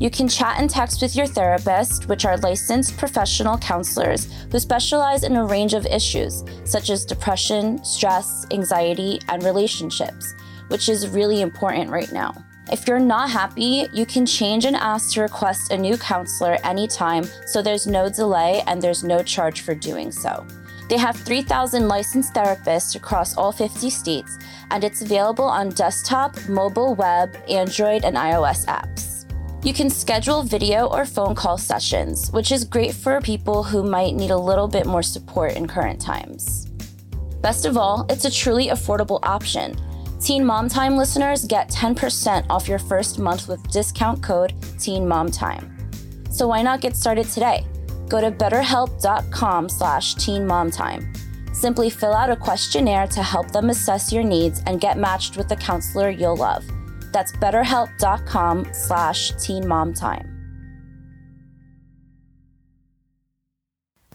You 0.00 0.08
can 0.08 0.28
chat 0.28 0.58
and 0.58 0.70
text 0.70 1.02
with 1.02 1.14
your 1.14 1.26
therapist, 1.26 2.08
which 2.08 2.24
are 2.24 2.38
licensed 2.38 2.96
professional 2.96 3.58
counselors 3.58 4.32
who 4.50 4.58
specialize 4.58 5.24
in 5.24 5.36
a 5.36 5.44
range 5.44 5.74
of 5.74 5.84
issues 5.84 6.42
such 6.64 6.88
as 6.88 7.04
depression, 7.04 7.84
stress, 7.84 8.46
anxiety, 8.50 9.20
and 9.28 9.42
relationships, 9.42 10.34
which 10.68 10.88
is 10.88 11.08
really 11.08 11.42
important 11.42 11.90
right 11.90 12.10
now. 12.12 12.32
If 12.72 12.88
you're 12.88 12.98
not 12.98 13.28
happy, 13.28 13.88
you 13.92 14.06
can 14.06 14.24
change 14.24 14.64
and 14.64 14.74
ask 14.74 15.12
to 15.12 15.20
request 15.20 15.70
a 15.70 15.76
new 15.76 15.98
counselor 15.98 16.56
anytime 16.64 17.24
so 17.44 17.60
there's 17.60 17.86
no 17.86 18.08
delay 18.08 18.62
and 18.66 18.80
there's 18.80 19.04
no 19.04 19.22
charge 19.22 19.60
for 19.60 19.74
doing 19.74 20.10
so. 20.10 20.46
They 20.88 20.96
have 20.96 21.16
3,000 21.16 21.88
licensed 21.88 22.32
therapists 22.32 22.96
across 22.96 23.36
all 23.36 23.52
50 23.52 23.90
states, 23.90 24.38
and 24.70 24.82
it's 24.82 25.02
available 25.02 25.44
on 25.44 25.68
desktop, 25.68 26.36
mobile, 26.48 26.94
web, 26.94 27.36
Android, 27.50 28.06
and 28.06 28.16
iOS 28.16 28.64
apps. 28.64 29.09
You 29.62 29.74
can 29.74 29.90
schedule 29.90 30.42
video 30.42 30.86
or 30.86 31.04
phone 31.04 31.34
call 31.34 31.58
sessions, 31.58 32.30
which 32.32 32.50
is 32.50 32.64
great 32.64 32.94
for 32.94 33.20
people 33.20 33.62
who 33.62 33.82
might 33.82 34.14
need 34.14 34.30
a 34.30 34.36
little 34.36 34.66
bit 34.66 34.86
more 34.86 35.02
support 35.02 35.52
in 35.52 35.68
current 35.68 36.00
times. 36.00 36.66
Best 37.42 37.66
of 37.66 37.76
all, 37.76 38.06
it's 38.08 38.24
a 38.24 38.30
truly 38.30 38.68
affordable 38.68 39.18
option. 39.22 39.76
Teen 40.18 40.46
Mom 40.46 40.68
Time 40.68 40.96
listeners 40.96 41.44
get 41.44 41.68
10% 41.68 42.46
off 42.48 42.68
your 42.68 42.78
first 42.78 43.18
month 43.18 43.48
with 43.48 43.70
discount 43.70 44.22
code 44.22 44.54
Teen 44.78 45.06
Mom 45.06 45.30
Time. 45.30 45.76
So 46.30 46.48
why 46.48 46.62
not 46.62 46.80
get 46.80 46.96
started 46.96 47.26
today? 47.26 47.66
Go 48.08 48.20
to 48.22 48.30
betterhelp.com 48.30 49.68
slash 49.68 50.14
teenmomtime. 50.16 51.16
Simply 51.54 51.90
fill 51.90 52.14
out 52.14 52.30
a 52.30 52.36
questionnaire 52.36 53.06
to 53.08 53.22
help 53.22 53.50
them 53.50 53.68
assess 53.68 54.10
your 54.10 54.24
needs 54.24 54.62
and 54.66 54.80
get 54.80 54.96
matched 54.96 55.36
with 55.36 55.50
a 55.52 55.56
counselor 55.56 56.08
you'll 56.08 56.36
love. 56.36 56.64
That's 57.12 57.32
betterhelp.com 57.32 58.72
slash 58.72 59.32
teenmomtime. 59.32 60.40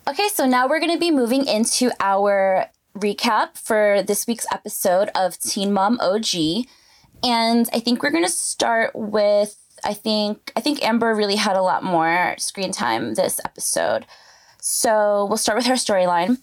Okay, 0.07 0.27
so 0.33 0.45
now 0.45 0.67
we're 0.67 0.79
going 0.79 0.93
to 0.93 0.99
be 0.99 1.09
moving 1.09 1.45
into 1.47 1.91
our 1.99 2.67
recap 2.95 3.57
for 3.57 4.03
this 4.03 4.27
week's 4.27 4.45
episode 4.51 5.09
of 5.15 5.39
Teen 5.39 5.73
Mom 5.73 5.99
OG. 5.99 6.65
And 7.23 7.67
I 7.73 7.79
think 7.79 8.03
we're 8.03 8.11
going 8.11 8.23
to 8.23 8.29
start 8.29 8.91
with 8.95 9.57
I 9.83 9.93
think 9.93 10.51
I 10.55 10.61
think 10.61 10.83
Amber 10.83 11.13
really 11.13 11.35
had 11.35 11.55
a 11.55 11.61
lot 11.61 11.83
more 11.83 12.35
screen 12.37 12.71
time 12.71 13.15
this 13.15 13.39
episode. 13.43 14.05
So, 14.61 15.25
we'll 15.25 15.37
start 15.37 15.57
with 15.57 15.67
her 15.67 15.73
storyline. 15.73 16.39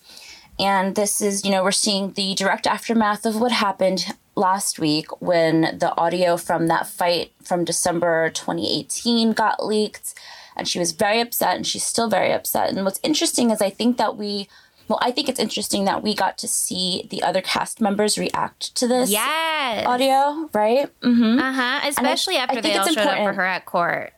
And 0.58 0.94
this 0.94 1.20
is, 1.20 1.44
you 1.44 1.50
know, 1.50 1.64
we're 1.64 1.72
seeing 1.72 2.12
the 2.12 2.34
direct 2.34 2.66
aftermath 2.66 3.26
of 3.26 3.40
what 3.40 3.50
happened 3.50 4.06
last 4.34 4.78
week 4.78 5.20
when 5.20 5.76
the 5.78 5.94
audio 5.96 6.36
from 6.36 6.66
that 6.68 6.86
fight 6.86 7.32
from 7.42 7.64
December 7.64 8.30
2018 8.30 9.32
got 9.32 9.64
leaked. 9.64 10.14
And 10.54 10.68
she 10.68 10.78
was 10.78 10.92
very 10.92 11.20
upset, 11.20 11.56
and 11.56 11.66
she's 11.66 11.82
still 11.82 12.10
very 12.10 12.30
upset. 12.30 12.68
And 12.68 12.84
what's 12.84 13.00
interesting 13.02 13.50
is 13.50 13.62
I 13.62 13.70
think 13.70 13.96
that 13.96 14.18
we 14.18 14.48
well, 14.88 14.98
I 15.00 15.10
think 15.10 15.30
it's 15.30 15.40
interesting 15.40 15.86
that 15.86 16.02
we 16.02 16.14
got 16.14 16.36
to 16.38 16.48
see 16.48 17.06
the 17.08 17.22
other 17.22 17.40
cast 17.40 17.80
members 17.80 18.18
react 18.18 18.74
to 18.74 18.86
this 18.86 19.10
yes. 19.10 19.86
audio, 19.86 20.50
right? 20.52 20.90
Mm-hmm. 21.00 21.38
Uh 21.38 21.52
huh. 21.52 21.88
Especially 21.88 22.36
I, 22.36 22.42
after 22.42 22.58
I 22.58 22.60
they 22.60 22.76
all 22.76 22.86
showed 22.86 22.98
important. 22.98 23.26
up 23.26 23.28
for 23.28 23.32
her 23.34 23.46
at 23.46 23.64
court. 23.64 24.12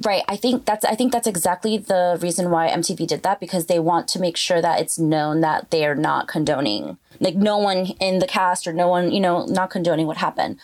Right. 0.00 0.22
I 0.26 0.36
think 0.36 0.64
that's 0.64 0.84
I 0.84 0.94
think 0.94 1.12
that's 1.12 1.26
exactly 1.26 1.76
the 1.76 2.18
reason 2.20 2.50
why 2.50 2.68
MTV 2.68 3.06
did 3.06 3.22
that 3.24 3.40
because 3.40 3.66
they 3.66 3.78
want 3.78 4.08
to 4.08 4.20
make 4.20 4.38
sure 4.38 4.62
that 4.62 4.80
it's 4.80 4.98
known 4.98 5.42
that 5.42 5.70
they 5.70 5.84
are 5.84 5.94
not 5.94 6.28
condoning 6.28 6.96
like 7.20 7.34
no 7.34 7.58
one 7.58 7.86
in 8.00 8.18
the 8.18 8.26
cast 8.26 8.66
or 8.66 8.72
no 8.72 8.88
one, 8.88 9.12
you 9.12 9.20
know, 9.20 9.44
not 9.46 9.70
condoning 9.70 10.06
what 10.06 10.16
happened. 10.16 10.58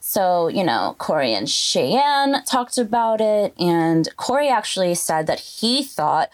So, 0.00 0.48
you 0.48 0.64
know, 0.64 0.96
Cory 0.98 1.32
and 1.32 1.48
Cheyenne 1.48 2.42
talked 2.44 2.76
about 2.76 3.20
it 3.20 3.54
and 3.58 4.08
Cory 4.16 4.48
actually 4.48 4.96
said 4.96 5.28
that 5.28 5.38
he 5.38 5.84
thought 5.84 6.28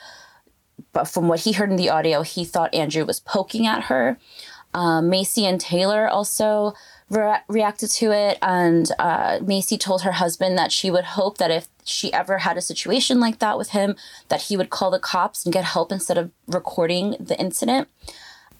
but 0.92 1.04
from 1.04 1.28
what 1.28 1.40
he 1.40 1.52
heard 1.52 1.70
in 1.70 1.76
the 1.76 1.90
audio, 1.90 2.22
he 2.22 2.44
thought 2.44 2.74
Andrew 2.74 3.04
was 3.04 3.20
poking 3.20 3.66
at 3.66 3.84
her. 3.84 4.18
Um, 4.74 5.10
Maci 5.10 5.44
and 5.44 5.60
Taylor 5.60 6.08
also 6.08 6.74
re- 7.10 7.40
reacted 7.48 7.90
to 7.90 8.12
it, 8.12 8.38
and 8.42 8.90
uh, 8.98 9.38
Maci 9.38 9.78
told 9.78 10.02
her 10.02 10.12
husband 10.12 10.58
that 10.58 10.72
she 10.72 10.90
would 10.90 11.04
hope 11.04 11.38
that 11.38 11.50
if 11.50 11.68
she 11.84 12.12
ever 12.12 12.38
had 12.38 12.56
a 12.56 12.62
situation 12.62 13.20
like 13.20 13.38
that 13.38 13.58
with 13.58 13.70
him, 13.70 13.96
that 14.28 14.42
he 14.42 14.56
would 14.56 14.70
call 14.70 14.90
the 14.90 14.98
cops 14.98 15.44
and 15.44 15.52
get 15.52 15.64
help 15.64 15.90
instead 15.90 16.18
of 16.18 16.30
recording 16.46 17.16
the 17.18 17.38
incident. 17.40 17.88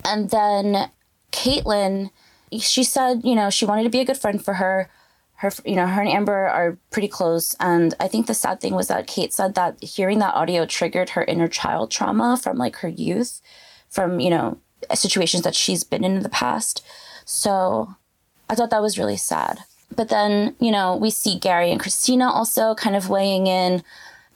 And 0.05 0.31
then 0.31 0.91
Catelynn, 1.33 2.11
she 2.59 2.85
said, 2.85 3.23
you 3.25 3.35
know, 3.35 3.51
she 3.51 3.67
wanted 3.67 3.85
to 3.85 3.91
be 3.91 4.01
a 4.01 4.05
good 4.05 4.17
friend 4.17 4.43
for 4.43 4.55
her. 4.55 4.91
Her, 5.35 5.53
you 5.65 5.77
know, 5.77 5.87
her 5.87 6.01
and 6.01 6.11
Amber 6.11 6.49
are 6.49 6.79
pretty 6.91 7.07
close. 7.07 7.55
And 7.61 7.95
I 8.01 8.09
think 8.09 8.27
the 8.27 8.35
sad 8.35 8.61
thing 8.61 8.75
was 8.75 8.89
that 8.89 9.07
Kate 9.07 9.33
said 9.33 9.55
that 9.55 9.83
hearing 9.83 10.19
that 10.19 10.35
audio 10.35 10.67
triggered 10.67 11.11
her 11.11 11.23
inner 11.25 11.47
child 11.47 11.91
trauma 11.91 12.37
from 12.43 12.57
like 12.57 12.77
her 12.77 12.89
youth, 12.89 13.41
from, 13.89 14.19
you 14.19 14.31
know, 14.31 14.59
situations 14.95 15.45
that 15.45 15.55
she's 15.55 15.85
been 15.85 16.03
in 16.03 16.17
in 16.17 16.23
the 16.23 16.29
past. 16.29 16.85
So 17.25 17.95
I 18.49 18.55
thought 18.55 18.71
that 18.71 18.83
was 18.83 18.99
really 18.99 19.17
sad. 19.17 19.61
But 19.95 20.09
then, 20.09 20.55
you 20.61 20.71
know, 20.71 20.97
we 20.97 21.11
see 21.11 21.39
Gary 21.39 21.71
and 21.71 21.81
Christina 21.81 22.31
also 22.31 22.75
kind 22.75 22.97
of 22.97 23.09
weighing 23.09 23.47
in. 23.47 23.83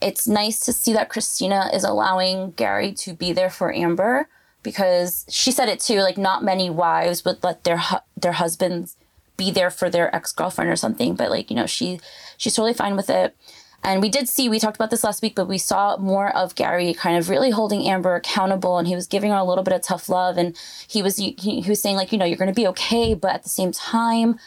It's 0.01 0.27
nice 0.27 0.59
to 0.61 0.73
see 0.73 0.93
that 0.95 1.09
Christina 1.09 1.71
is 1.73 1.85
allowing 1.85 2.53
Gary 2.53 2.93
to 2.95 3.13
be 3.13 3.33
there 3.33 3.51
for 3.51 3.73
Amber 3.73 4.29
because 4.63 5.25
she 5.29 5.51
said 5.51 5.69
it 5.69 5.81
too 5.81 6.01
like 6.01 6.17
not 6.17 6.45
many 6.45 6.71
wives 6.71 7.25
would 7.25 7.43
let 7.43 7.65
their 7.65 7.79
hu- 7.79 7.97
their 8.17 8.33
husbands 8.33 8.97
be 9.37 9.51
there 9.51 9.71
for 9.71 9.91
their 9.91 10.15
ex-girlfriend 10.15 10.71
or 10.71 10.77
something 10.77 11.15
but 11.15 11.31
like 11.31 11.51
you 11.51 11.57
know 11.57 11.67
she 11.67 11.99
she's 12.37 12.55
totally 12.55 12.75
fine 12.75 12.95
with 12.95 13.11
it 13.11 13.37
and 13.83 14.01
we 14.01 14.09
did 14.09 14.29
see 14.29 14.49
we 14.49 14.59
talked 14.59 14.77
about 14.77 14.91
this 14.91 15.05
last 15.05 15.23
week 15.23 15.35
but 15.35 15.49
we 15.49 15.59
saw 15.59 15.97
more 15.97 16.35
of 16.37 16.55
gary 16.55 16.95
kind 16.95 17.17
of 17.17 17.29
really 17.29 17.51
holding 17.51 17.87
amber 17.87 18.15
accountable 18.15 18.79
and 18.79 18.89
he 18.89 18.95
was 18.95 19.07
giving 19.07 19.31
her 19.31 19.37
a 19.37 19.45
little 19.45 19.65
bit 19.65 19.75
of 19.75 19.83
tough 19.83 20.09
love 20.09 20.37
and 20.37 20.57
he 20.87 21.03
was 21.03 21.17
he, 21.17 21.35
he 21.39 21.65
was 21.69 21.81
saying 21.81 21.97
like 21.97 22.13
you 22.13 22.19
know 22.19 22.25
you're 22.25 22.37
going 22.37 22.53
to 22.53 22.61
be 22.61 22.67
okay 22.67 23.15
but 23.15 23.35
at 23.35 23.43
the 23.43 23.49
same 23.49 23.73
time 23.73 24.39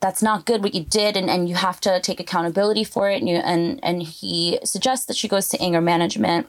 that's 0.00 0.22
not 0.22 0.44
good 0.44 0.62
what 0.62 0.74
you 0.74 0.84
did 0.84 1.16
and, 1.16 1.30
and 1.30 1.48
you 1.48 1.54
have 1.54 1.80
to 1.80 2.00
take 2.00 2.20
accountability 2.20 2.84
for 2.84 3.10
it 3.10 3.20
and 3.20 3.28
you 3.28 3.36
and 3.36 3.80
and 3.82 4.02
he 4.02 4.58
suggests 4.64 5.06
that 5.06 5.16
she 5.16 5.28
goes 5.28 5.48
to 5.48 5.60
anger 5.60 5.80
management 5.80 6.46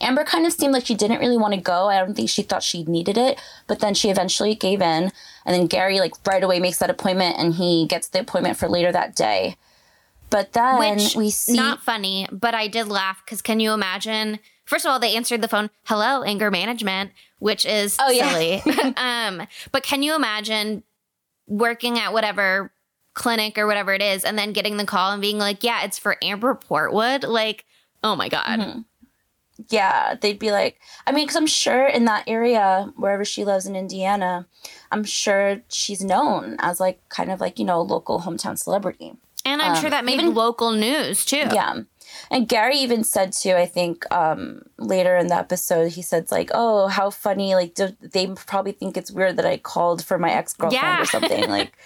Amber 0.00 0.24
kind 0.24 0.46
of 0.46 0.52
seemed 0.52 0.72
like 0.72 0.86
she 0.86 0.94
didn't 0.94 1.20
really 1.20 1.36
want 1.36 1.52
to 1.54 1.60
go. 1.60 1.88
I 1.88 1.98
don't 1.98 2.14
think 2.14 2.30
she 2.30 2.42
thought 2.42 2.62
she 2.62 2.84
needed 2.84 3.18
it, 3.18 3.38
but 3.66 3.80
then 3.80 3.94
she 3.94 4.08
eventually 4.08 4.54
gave 4.54 4.80
in. 4.80 5.12
And 5.44 5.54
then 5.54 5.66
Gary, 5.66 6.00
like, 6.00 6.14
right 6.26 6.42
away 6.42 6.58
makes 6.58 6.78
that 6.78 6.90
appointment 6.90 7.36
and 7.38 7.54
he 7.54 7.86
gets 7.86 8.08
the 8.08 8.20
appointment 8.20 8.56
for 8.56 8.66
later 8.66 8.92
that 8.92 9.14
day. 9.14 9.56
But 10.30 10.52
then 10.52 10.78
Which, 10.78 11.16
we 11.16 11.30
see. 11.30 11.54
Not 11.54 11.82
funny, 11.82 12.28
but 12.30 12.54
I 12.54 12.68
did 12.68 12.88
laugh 12.88 13.22
because 13.24 13.42
can 13.42 13.60
you 13.60 13.72
imagine? 13.72 14.38
First 14.64 14.86
of 14.86 14.92
all, 14.92 15.00
they 15.00 15.16
answered 15.16 15.42
the 15.42 15.48
phone, 15.48 15.70
hello, 15.84 16.22
anger 16.22 16.50
management, 16.50 17.10
which 17.40 17.66
is 17.66 17.96
oh, 18.00 18.12
silly. 18.12 18.62
Yeah. 18.64 18.92
um, 19.40 19.46
but 19.72 19.82
can 19.82 20.02
you 20.02 20.14
imagine 20.14 20.84
working 21.48 21.98
at 21.98 22.12
whatever 22.12 22.72
clinic 23.14 23.58
or 23.58 23.66
whatever 23.66 23.92
it 23.92 24.02
is 24.02 24.24
and 24.24 24.38
then 24.38 24.52
getting 24.52 24.76
the 24.76 24.86
call 24.86 25.10
and 25.10 25.20
being 25.20 25.38
like, 25.38 25.64
yeah, 25.64 25.82
it's 25.82 25.98
for 25.98 26.16
Amber 26.22 26.54
Portwood? 26.54 27.28
Like, 27.28 27.64
oh 28.04 28.14
my 28.14 28.28
God. 28.28 28.60
Mm-hmm 28.60 28.80
yeah, 29.68 30.14
they'd 30.20 30.38
be 30.38 30.52
like, 30.52 30.78
I 31.06 31.12
mean, 31.12 31.24
because 31.24 31.36
I'm 31.36 31.46
sure 31.46 31.86
in 31.86 32.04
that 32.06 32.24
area, 32.26 32.92
wherever 32.96 33.24
she 33.24 33.44
lives 33.44 33.66
in 33.66 33.76
Indiana, 33.76 34.46
I'm 34.90 35.04
sure 35.04 35.60
she's 35.68 36.02
known 36.02 36.56
as 36.60 36.80
like 36.80 37.06
kind 37.08 37.30
of 37.30 37.40
like, 37.40 37.58
you 37.58 37.64
know, 37.64 37.82
local 37.82 38.20
hometown 38.20 38.58
celebrity. 38.58 39.14
And 39.50 39.60
I'm 39.60 39.72
um, 39.72 39.80
sure 39.80 39.90
that 39.90 40.04
made 40.04 40.20
even, 40.20 40.34
local 40.34 40.72
news 40.72 41.24
too. 41.24 41.36
Yeah. 41.36 41.82
And 42.30 42.48
Gary 42.48 42.76
even 42.78 43.04
said 43.04 43.32
too, 43.32 43.54
I 43.54 43.66
think 43.66 44.10
um, 44.12 44.62
later 44.78 45.16
in 45.16 45.26
the 45.28 45.36
episode, 45.36 45.92
he 45.92 46.02
said 46.02 46.30
like, 46.30 46.50
"Oh, 46.54 46.86
how 46.88 47.10
funny! 47.10 47.54
Like 47.54 47.74
they 47.74 48.28
probably 48.28 48.72
think 48.72 48.96
it's 48.96 49.10
weird 49.10 49.36
that 49.36 49.46
I 49.46 49.56
called 49.56 50.04
for 50.04 50.18
my 50.18 50.30
ex 50.30 50.54
girlfriend 50.54 50.82
yeah. 50.82 51.02
or 51.02 51.06
something." 51.06 51.48
like, 51.48 51.76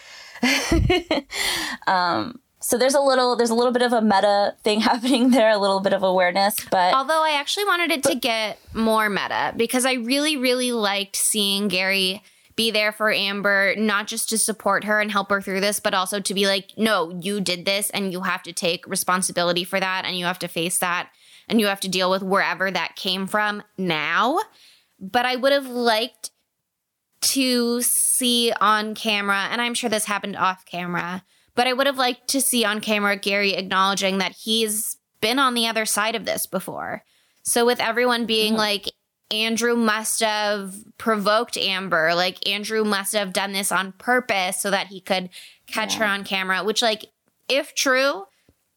um, 1.86 2.40
so 2.60 2.78
there's 2.78 2.94
a 2.94 3.00
little 3.00 3.36
there's 3.36 3.50
a 3.50 3.54
little 3.54 3.72
bit 3.72 3.82
of 3.82 3.92
a 3.92 4.00
meta 4.00 4.54
thing 4.62 4.80
happening 4.90 5.30
there, 5.30 5.50
a 5.50 5.58
little 5.58 5.80
bit 5.80 5.92
of 5.92 6.02
awareness, 6.02 6.56
but 6.70 6.94
although 6.94 7.22
I 7.22 7.36
actually 7.38 7.66
wanted 7.66 7.90
it 7.90 8.02
but, 8.02 8.12
to 8.12 8.14
get 8.18 8.58
more 8.72 9.10
meta 9.10 9.52
because 9.56 9.84
I 9.84 9.94
really 9.94 10.36
really 10.36 10.72
liked 10.72 11.16
seeing 11.16 11.68
Gary 11.68 12.22
be 12.56 12.70
there 12.70 12.92
for 12.92 13.12
Amber, 13.12 13.74
not 13.76 14.06
just 14.06 14.28
to 14.28 14.38
support 14.38 14.84
her 14.84 15.00
and 15.00 15.10
help 15.10 15.30
her 15.30 15.40
through 15.40 15.60
this, 15.60 15.80
but 15.80 15.94
also 15.94 16.20
to 16.20 16.34
be 16.34 16.46
like, 16.46 16.72
no, 16.76 17.18
you 17.20 17.40
did 17.40 17.64
this 17.64 17.90
and 17.90 18.12
you 18.12 18.22
have 18.22 18.42
to 18.44 18.52
take 18.52 18.86
responsibility 18.86 19.64
for 19.64 19.80
that 19.80 20.04
and 20.04 20.16
you 20.16 20.24
have 20.24 20.38
to 20.38 20.48
face 20.48 20.78
that 20.78 21.10
and 21.48 21.60
you 21.60 21.66
have 21.66 21.80
to 21.80 21.88
deal 21.88 22.10
with 22.10 22.22
wherever 22.22 22.70
that 22.70 22.96
came 22.96 23.26
from 23.26 23.62
now. 23.76 24.40
But 25.00 25.26
I 25.26 25.36
would 25.36 25.52
have 25.52 25.66
liked 25.66 26.30
to 27.22 27.82
see 27.82 28.52
on 28.60 28.94
camera, 28.94 29.48
and 29.50 29.60
I'm 29.60 29.74
sure 29.74 29.90
this 29.90 30.04
happened 30.04 30.36
off 30.36 30.64
camera, 30.64 31.24
but 31.54 31.66
I 31.66 31.72
would 31.72 31.86
have 31.86 31.98
liked 31.98 32.28
to 32.28 32.40
see 32.40 32.64
on 32.64 32.80
camera 32.80 33.16
Gary 33.16 33.54
acknowledging 33.54 34.18
that 34.18 34.32
he's 34.32 34.98
been 35.20 35.38
on 35.38 35.54
the 35.54 35.66
other 35.66 35.86
side 35.86 36.14
of 36.14 36.26
this 36.26 36.46
before. 36.46 37.02
So 37.42 37.66
with 37.66 37.80
everyone 37.80 38.26
being 38.26 38.52
mm-hmm. 38.52 38.60
like, 38.60 38.92
Andrew 39.30 39.74
must 39.74 40.20
have 40.20 40.74
provoked 40.98 41.56
Amber, 41.56 42.14
like 42.14 42.46
Andrew 42.48 42.84
must 42.84 43.14
have 43.14 43.32
done 43.32 43.52
this 43.52 43.72
on 43.72 43.92
purpose 43.92 44.60
so 44.60 44.70
that 44.70 44.88
he 44.88 45.00
could 45.00 45.30
catch 45.66 45.94
yeah. 45.94 46.00
her 46.00 46.04
on 46.06 46.24
camera, 46.24 46.62
which, 46.62 46.82
like, 46.82 47.06
if 47.48 47.74
true, 47.74 48.26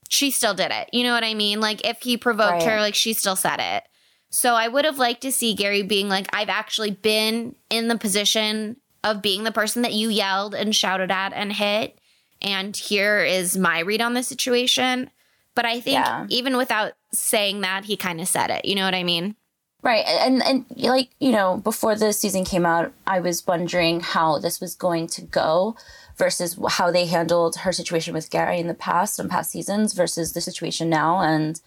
she 0.09 0.31
still 0.31 0.53
did 0.53 0.71
it. 0.71 0.89
You 0.93 1.03
know 1.03 1.13
what 1.13 1.23
I 1.23 1.33
mean? 1.33 1.59
Like, 1.59 1.85
if 1.85 2.01
he 2.01 2.17
provoked 2.17 2.63
right. 2.63 2.63
her, 2.63 2.79
like, 2.79 2.95
she 2.95 3.13
still 3.13 3.35
said 3.35 3.59
it. 3.59 3.83
So 4.29 4.55
I 4.55 4.67
would 4.67 4.85
have 4.85 4.97
liked 4.97 5.21
to 5.21 5.31
see 5.31 5.53
Gary 5.53 5.83
being 5.83 6.09
like, 6.09 6.27
I've 6.33 6.49
actually 6.49 6.91
been 6.91 7.55
in 7.69 7.87
the 7.87 7.97
position 7.97 8.77
of 9.03 9.21
being 9.21 9.43
the 9.43 9.51
person 9.51 9.83
that 9.83 9.93
you 9.93 10.09
yelled 10.09 10.53
and 10.53 10.75
shouted 10.75 11.11
at 11.11 11.33
and 11.33 11.53
hit 11.53 11.99
and 12.41 12.75
here 12.75 13.23
is 13.23 13.57
my 13.57 13.79
read 13.79 14.01
on 14.01 14.13
the 14.13 14.23
situation. 14.23 15.09
But 15.55 15.65
I 15.65 15.79
think 15.79 15.95
yeah. 15.95 16.25
even 16.29 16.55
without 16.57 16.93
saying 17.11 17.61
that, 17.61 17.85
he 17.85 17.97
kind 17.97 18.21
of 18.21 18.27
said 18.27 18.51
it. 18.51 18.65
You 18.65 18.75
know 18.75 18.85
what 18.85 18.93
I 18.93 19.03
mean? 19.03 19.35
Right. 19.83 20.05
And 20.05 20.43
and 20.43 20.65
like, 20.75 21.09
you 21.19 21.31
know, 21.31 21.57
before 21.57 21.95
the 21.95 22.11
season 22.11 22.43
came 22.43 22.65
out, 22.65 22.91
I 23.05 23.19
was 23.19 23.45
wondering 23.45 23.99
how 23.99 24.39
this 24.39 24.59
was 24.59 24.75
going 24.75 25.07
to 25.07 25.21
go 25.21 25.75
versus 26.17 26.59
how 26.69 26.91
they 26.91 27.05
handled 27.05 27.57
her 27.57 27.71
situation 27.71 28.13
with 28.13 28.29
Gary 28.29 28.59
in 28.59 28.67
the 28.67 28.73
past 28.73 29.19
and 29.19 29.29
past 29.29 29.51
seasons 29.51 29.93
versus 29.93 30.33
the 30.33 30.41
situation 30.41 30.89
now 30.89 31.19
and 31.19 31.61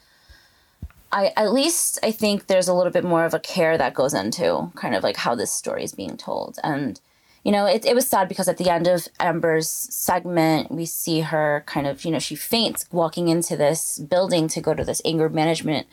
I 1.12 1.32
at 1.36 1.52
least 1.52 1.98
I 2.02 2.10
think 2.10 2.46
there's 2.46 2.68
a 2.68 2.74
little 2.74 2.92
bit 2.92 3.04
more 3.04 3.24
of 3.24 3.34
a 3.34 3.40
care 3.40 3.78
that 3.78 3.94
goes 3.94 4.12
into 4.12 4.70
kind 4.74 4.94
of 4.94 5.02
like 5.02 5.16
how 5.16 5.34
this 5.34 5.52
story 5.52 5.84
is 5.84 5.92
being 5.92 6.16
told 6.16 6.58
and 6.62 7.00
you 7.44 7.52
know, 7.52 7.64
it, 7.64 7.86
it 7.86 7.94
was 7.94 8.06
sad 8.06 8.28
because 8.28 8.48
at 8.48 8.58
the 8.58 8.68
end 8.68 8.86
of 8.86 9.08
Amber's 9.18 9.66
segment, 9.66 10.70
we 10.70 10.84
see 10.84 11.20
her 11.20 11.64
kind 11.64 11.86
of, 11.86 12.04
you 12.04 12.10
know, 12.10 12.18
she 12.18 12.36
faints 12.36 12.84
walking 12.92 13.28
into 13.28 13.56
this 13.56 13.98
building 13.98 14.46
to 14.48 14.60
go 14.60 14.74
to 14.74 14.84
this 14.84 15.00
anger 15.06 15.30
management 15.30 15.86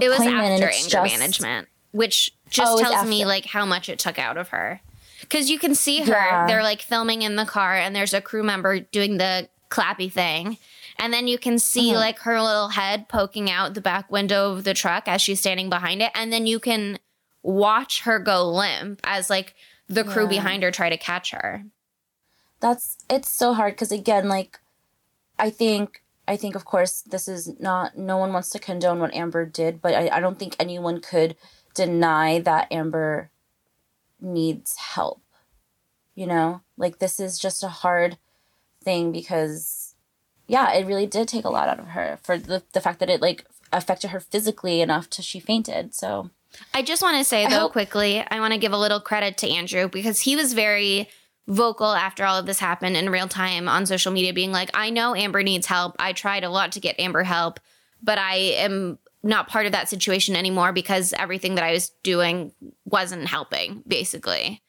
it 0.00 0.08
was 0.08 0.20
after 0.20 0.30
anger 0.30 0.70
just, 0.70 0.94
management, 0.94 1.68
which 1.92 2.32
just 2.50 2.72
oh, 2.72 2.80
tells 2.80 3.08
me 3.08 3.24
like 3.24 3.46
how 3.46 3.64
much 3.64 3.88
it 3.88 3.98
took 3.98 4.18
out 4.18 4.36
of 4.36 4.48
her. 4.48 4.80
Because 5.20 5.48
you 5.48 5.58
can 5.58 5.74
see 5.74 6.00
her, 6.00 6.12
yeah. 6.12 6.46
they're 6.46 6.62
like 6.62 6.82
filming 6.82 7.22
in 7.22 7.36
the 7.36 7.46
car, 7.46 7.74
and 7.74 7.96
there's 7.96 8.12
a 8.12 8.20
crew 8.20 8.42
member 8.42 8.80
doing 8.80 9.16
the 9.16 9.48
clappy 9.70 10.12
thing. 10.12 10.58
And 10.98 11.12
then 11.12 11.26
you 11.26 11.38
can 11.38 11.58
see 11.58 11.88
mm-hmm. 11.88 11.96
like 11.96 12.18
her 12.20 12.40
little 12.40 12.68
head 12.68 13.08
poking 13.08 13.50
out 13.50 13.74
the 13.74 13.80
back 13.80 14.10
window 14.10 14.52
of 14.52 14.64
the 14.64 14.74
truck 14.74 15.08
as 15.08 15.20
she's 15.20 15.40
standing 15.40 15.68
behind 15.68 16.02
it. 16.02 16.12
And 16.14 16.32
then 16.32 16.46
you 16.46 16.60
can 16.60 16.98
watch 17.42 18.02
her 18.02 18.18
go 18.18 18.48
limp 18.48 19.00
as 19.04 19.28
like 19.28 19.54
the 19.88 20.04
crew 20.04 20.24
yeah. 20.24 20.28
behind 20.28 20.62
her 20.62 20.70
try 20.70 20.88
to 20.88 20.96
catch 20.96 21.32
her. 21.32 21.64
That's 22.60 22.98
it's 23.10 23.30
so 23.30 23.52
hard 23.52 23.74
because 23.74 23.92
again, 23.92 24.28
like 24.28 24.60
I 25.38 25.50
think 25.50 26.02
I 26.26 26.36
think 26.36 26.54
of 26.54 26.64
course 26.64 27.02
this 27.02 27.28
is 27.28 27.58
not 27.60 27.98
no 27.98 28.16
one 28.16 28.32
wants 28.32 28.50
to 28.50 28.58
condone 28.58 28.98
what 29.00 29.14
Amber 29.14 29.44
did, 29.44 29.82
but 29.82 29.94
I, 29.94 30.08
I 30.16 30.20
don't 30.20 30.38
think 30.38 30.56
anyone 30.58 31.00
could 31.00 31.36
deny 31.74 32.38
that 32.40 32.72
Amber 32.72 33.30
needs 34.20 34.76
help. 34.76 35.20
you 36.14 36.26
know? 36.26 36.60
Like 36.76 36.98
this 36.98 37.20
is 37.20 37.38
just 37.38 37.62
a 37.62 37.68
hard 37.68 38.16
thing 38.82 39.12
because 39.12 39.94
yeah, 40.46 40.72
it 40.72 40.86
really 40.86 41.06
did 41.06 41.26
take 41.28 41.44
a 41.44 41.50
lot 41.50 41.68
out 41.68 41.78
of 41.78 41.88
her 41.88 42.18
for 42.22 42.38
the 42.38 42.62
the 42.72 42.80
fact 42.80 43.00
that 43.00 43.10
it 43.10 43.20
like 43.20 43.44
affected 43.72 44.10
her 44.10 44.20
physically 44.20 44.80
enough 44.80 45.08
to 45.10 45.22
she 45.22 45.40
fainted. 45.40 45.94
So 45.94 46.30
I 46.72 46.82
just 46.82 47.02
want 47.02 47.16
to 47.18 47.24
say 47.24 47.46
though 47.48 47.60
hope- 47.60 47.72
quickly, 47.72 48.24
I 48.30 48.40
want 48.40 48.52
to 48.52 48.58
give 48.58 48.72
a 48.72 48.78
little 48.78 49.00
credit 49.00 49.36
to 49.38 49.48
Andrew 49.50 49.88
because 49.88 50.20
he 50.20 50.36
was 50.36 50.52
very 50.54 51.08
vocal 51.46 51.92
after 51.92 52.24
all 52.24 52.38
of 52.38 52.46
this 52.46 52.58
happened 52.58 52.96
in 52.96 53.10
real 53.10 53.28
time 53.28 53.68
on 53.68 53.86
social 53.86 54.12
media 54.12 54.32
being 54.32 54.52
like, 54.52 54.70
"I 54.74 54.90
know 54.90 55.14
Amber 55.14 55.42
needs 55.42 55.66
help. 55.66 55.96
I 55.98 56.12
tried 56.12 56.44
a 56.44 56.50
lot 56.50 56.72
to 56.72 56.80
get 56.80 56.98
Amber 56.98 57.22
help, 57.22 57.60
but 58.02 58.18
I 58.18 58.36
am 58.36 58.98
not 59.22 59.48
part 59.48 59.66
of 59.66 59.72
that 59.72 59.88
situation 59.88 60.36
anymore 60.36 60.72
because 60.72 61.12
everything 61.14 61.54
that 61.54 61.64
I 61.64 61.72
was 61.72 61.90
doing 62.02 62.52
wasn't 62.84 63.28
helping, 63.28 63.82
basically." 63.86 64.62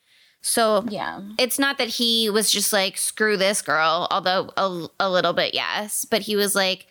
So 0.48 0.86
yeah, 0.90 1.22
it's 1.40 1.58
not 1.58 1.80
that 1.80 1.88
he 1.88 2.30
was 2.30 2.52
just 2.52 2.72
like, 2.72 2.98
screw 2.98 3.36
this 3.36 3.64
girl, 3.64 4.08
although 4.12 4.52
a, 4.56 4.86
a 5.00 5.10
little 5.10 5.34
bit, 5.34 5.56
yes. 5.56 6.06
But 6.06 6.22
he 6.22 6.36
was 6.36 6.54
like, 6.54 6.86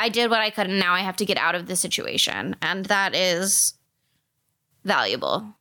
I 0.00 0.08
did 0.08 0.30
what 0.30 0.40
I 0.40 0.50
could 0.50 0.66
and 0.66 0.80
now 0.80 0.94
I 0.94 1.00
have 1.02 1.14
to 1.18 1.24
get 1.24 1.36
out 1.38 1.54
of 1.54 1.66
this 1.66 1.78
situation. 1.78 2.56
And 2.60 2.86
that 2.86 3.14
is 3.14 3.74
valuable. 4.84 5.54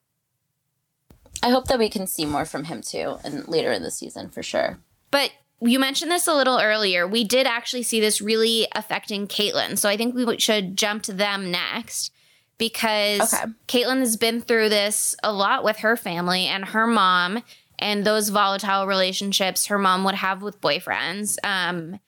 I 1.43 1.49
hope 1.49 1.67
that 1.67 1.79
we 1.79 1.89
can 1.89 2.07
see 2.07 2.25
more 2.25 2.45
from 2.45 2.65
him 2.65 2.81
too 2.81 3.17
and 3.23 3.47
later 3.47 3.71
in 3.71 3.83
the 3.83 3.91
season 3.91 4.29
for 4.29 4.43
sure. 4.43 4.79
But 5.11 5.31
you 5.61 5.79
mentioned 5.79 6.11
this 6.11 6.27
a 6.27 6.33
little 6.33 6.59
earlier. 6.59 7.07
We 7.07 7.23
did 7.23 7.47
actually 7.47 7.83
see 7.83 7.99
this 7.99 8.21
really 8.21 8.67
affecting 8.75 9.27
Catelynn. 9.27 9.77
So 9.77 9.89
I 9.89 9.97
think 9.97 10.13
we 10.13 10.37
should 10.39 10.77
jump 10.77 11.03
to 11.03 11.13
them 11.13 11.49
next 11.51 12.11
because 12.57 13.33
okay. 13.33 13.51
Catelynn 13.67 13.99
has 13.99 14.17
been 14.17 14.41
through 14.41 14.69
this 14.69 15.15
a 15.23 15.31
lot 15.31 15.63
with 15.63 15.77
her 15.77 15.95
family 15.95 16.45
and 16.45 16.65
her 16.65 16.87
mom 16.87 17.43
and 17.79 18.03
those 18.03 18.29
volatile 18.29 18.87
relationships 18.87 19.67
her 19.67 19.77
mom 19.77 20.03
would 20.03 20.15
have 20.15 20.41
with 20.41 20.61
boyfriends. 20.61 21.37
Um, 21.43 21.99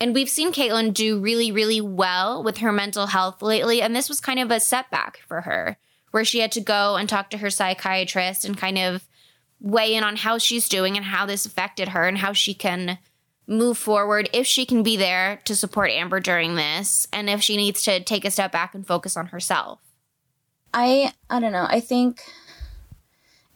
and 0.00 0.14
we've 0.14 0.28
seen 0.28 0.52
Catelynn 0.52 0.92
do 0.92 1.20
really, 1.20 1.52
really 1.52 1.80
well 1.80 2.42
with 2.42 2.58
her 2.58 2.72
mental 2.72 3.06
health 3.06 3.40
lately. 3.40 3.80
And 3.80 3.94
this 3.94 4.08
was 4.08 4.20
kind 4.20 4.40
of 4.40 4.50
a 4.50 4.58
setback 4.58 5.18
for 5.28 5.42
her, 5.42 5.78
where 6.12 6.24
she 6.24 6.38
had 6.38 6.52
to 6.52 6.60
go 6.60 6.96
and 6.96 7.08
talk 7.08 7.28
to 7.30 7.38
her 7.38 7.50
psychiatrist 7.50 8.44
and 8.44 8.56
kind 8.56 8.78
of 8.78 9.04
weigh 9.60 9.94
in 9.94 10.04
on 10.04 10.16
how 10.16 10.38
she's 10.38 10.68
doing 10.68 10.96
and 10.96 11.06
how 11.06 11.26
this 11.26 11.44
affected 11.44 11.88
her 11.88 12.06
and 12.06 12.18
how 12.18 12.32
she 12.32 12.54
can 12.54 12.98
move 13.46 13.76
forward 13.76 14.30
if 14.32 14.46
she 14.46 14.64
can 14.64 14.82
be 14.82 14.96
there 14.96 15.40
to 15.44 15.56
support 15.56 15.90
Amber 15.90 16.20
during 16.20 16.54
this 16.54 17.08
and 17.12 17.28
if 17.28 17.42
she 17.42 17.56
needs 17.56 17.82
to 17.82 18.00
take 18.00 18.24
a 18.24 18.30
step 18.30 18.52
back 18.52 18.74
and 18.74 18.86
focus 18.86 19.16
on 19.16 19.26
herself. 19.26 19.80
I 20.72 21.12
I 21.28 21.40
don't 21.40 21.52
know. 21.52 21.66
I 21.68 21.80
think 21.80 22.22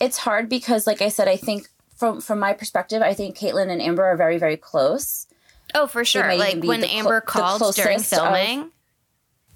it's 0.01 0.19
hard 0.19 0.49
because 0.49 0.87
like 0.87 1.01
I 1.01 1.09
said, 1.09 1.29
I 1.29 1.37
think 1.37 1.69
from 1.97 2.21
from 2.21 2.39
my 2.39 2.53
perspective, 2.53 3.03
I 3.03 3.15
think 3.15 3.37
Catelynn 3.37 3.71
and 3.71 3.81
Amber 3.81 4.05
are 4.05 4.17
very 4.17 4.39
very 4.39 4.57
close. 4.57 5.27
Oh, 5.75 5.87
for 5.87 6.05
sure. 6.05 6.37
Like 6.37 6.63
when 6.63 6.85
Amber 6.85 7.21
called 7.21 7.75
during 7.75 8.01
filming, 8.01 8.61
of, 8.61 8.71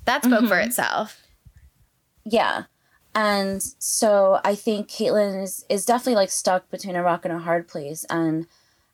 that 0.07 0.25
spoke 0.25 0.41
mm-hmm. 0.41 0.49
for 0.49 0.59
itself. 0.59 1.23
Yeah. 2.25 2.65
And 3.15 3.63
so 3.79 4.41
I 4.45 4.55
think 4.55 4.89
Catelynn 4.89 5.43
is, 5.43 5.65
is 5.69 5.85
definitely 5.85 6.15
like 6.15 6.31
stuck 6.31 6.71
between 6.71 6.97
a 6.97 7.03
rock 7.03 7.25
and 7.25 7.35
a 7.35 7.39
hard 7.39 7.67
place. 7.67 8.05
And 8.09 8.47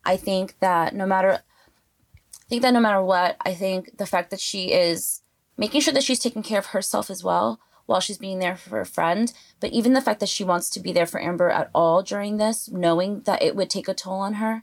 I 0.04 0.16
think 0.16 0.58
that 0.60 0.94
no 0.94 1.06
matter, 1.06 1.32
I 1.32 2.48
think 2.48 2.62
that 2.62 2.72
no 2.72 2.80
matter 2.80 3.02
what, 3.02 3.36
I 3.44 3.54
think 3.54 3.98
the 3.98 4.06
fact 4.06 4.30
that 4.30 4.40
she 4.40 4.72
is 4.72 5.20
making 5.58 5.82
sure 5.82 5.92
that 5.92 6.02
she's 6.02 6.18
taking 6.18 6.42
care 6.42 6.58
of 6.58 6.66
herself 6.66 7.10
as 7.10 7.22
well 7.22 7.60
while 7.86 8.00
she's 8.00 8.18
being 8.18 8.38
there 8.38 8.56
for 8.56 8.80
a 8.80 8.86
friend. 8.86 9.32
But 9.60 9.72
even 9.72 9.92
the 9.92 10.00
fact 10.00 10.20
that 10.20 10.28
she 10.28 10.44
wants 10.44 10.70
to 10.70 10.80
be 10.80 10.92
there 10.92 11.06
for 11.06 11.20
Amber 11.20 11.50
at 11.50 11.70
all 11.74 12.02
during 12.02 12.36
this, 12.36 12.68
knowing 12.70 13.20
that 13.22 13.42
it 13.42 13.54
would 13.54 13.70
take 13.70 13.88
a 13.88 13.94
toll 13.94 14.20
on 14.20 14.34
her, 14.34 14.62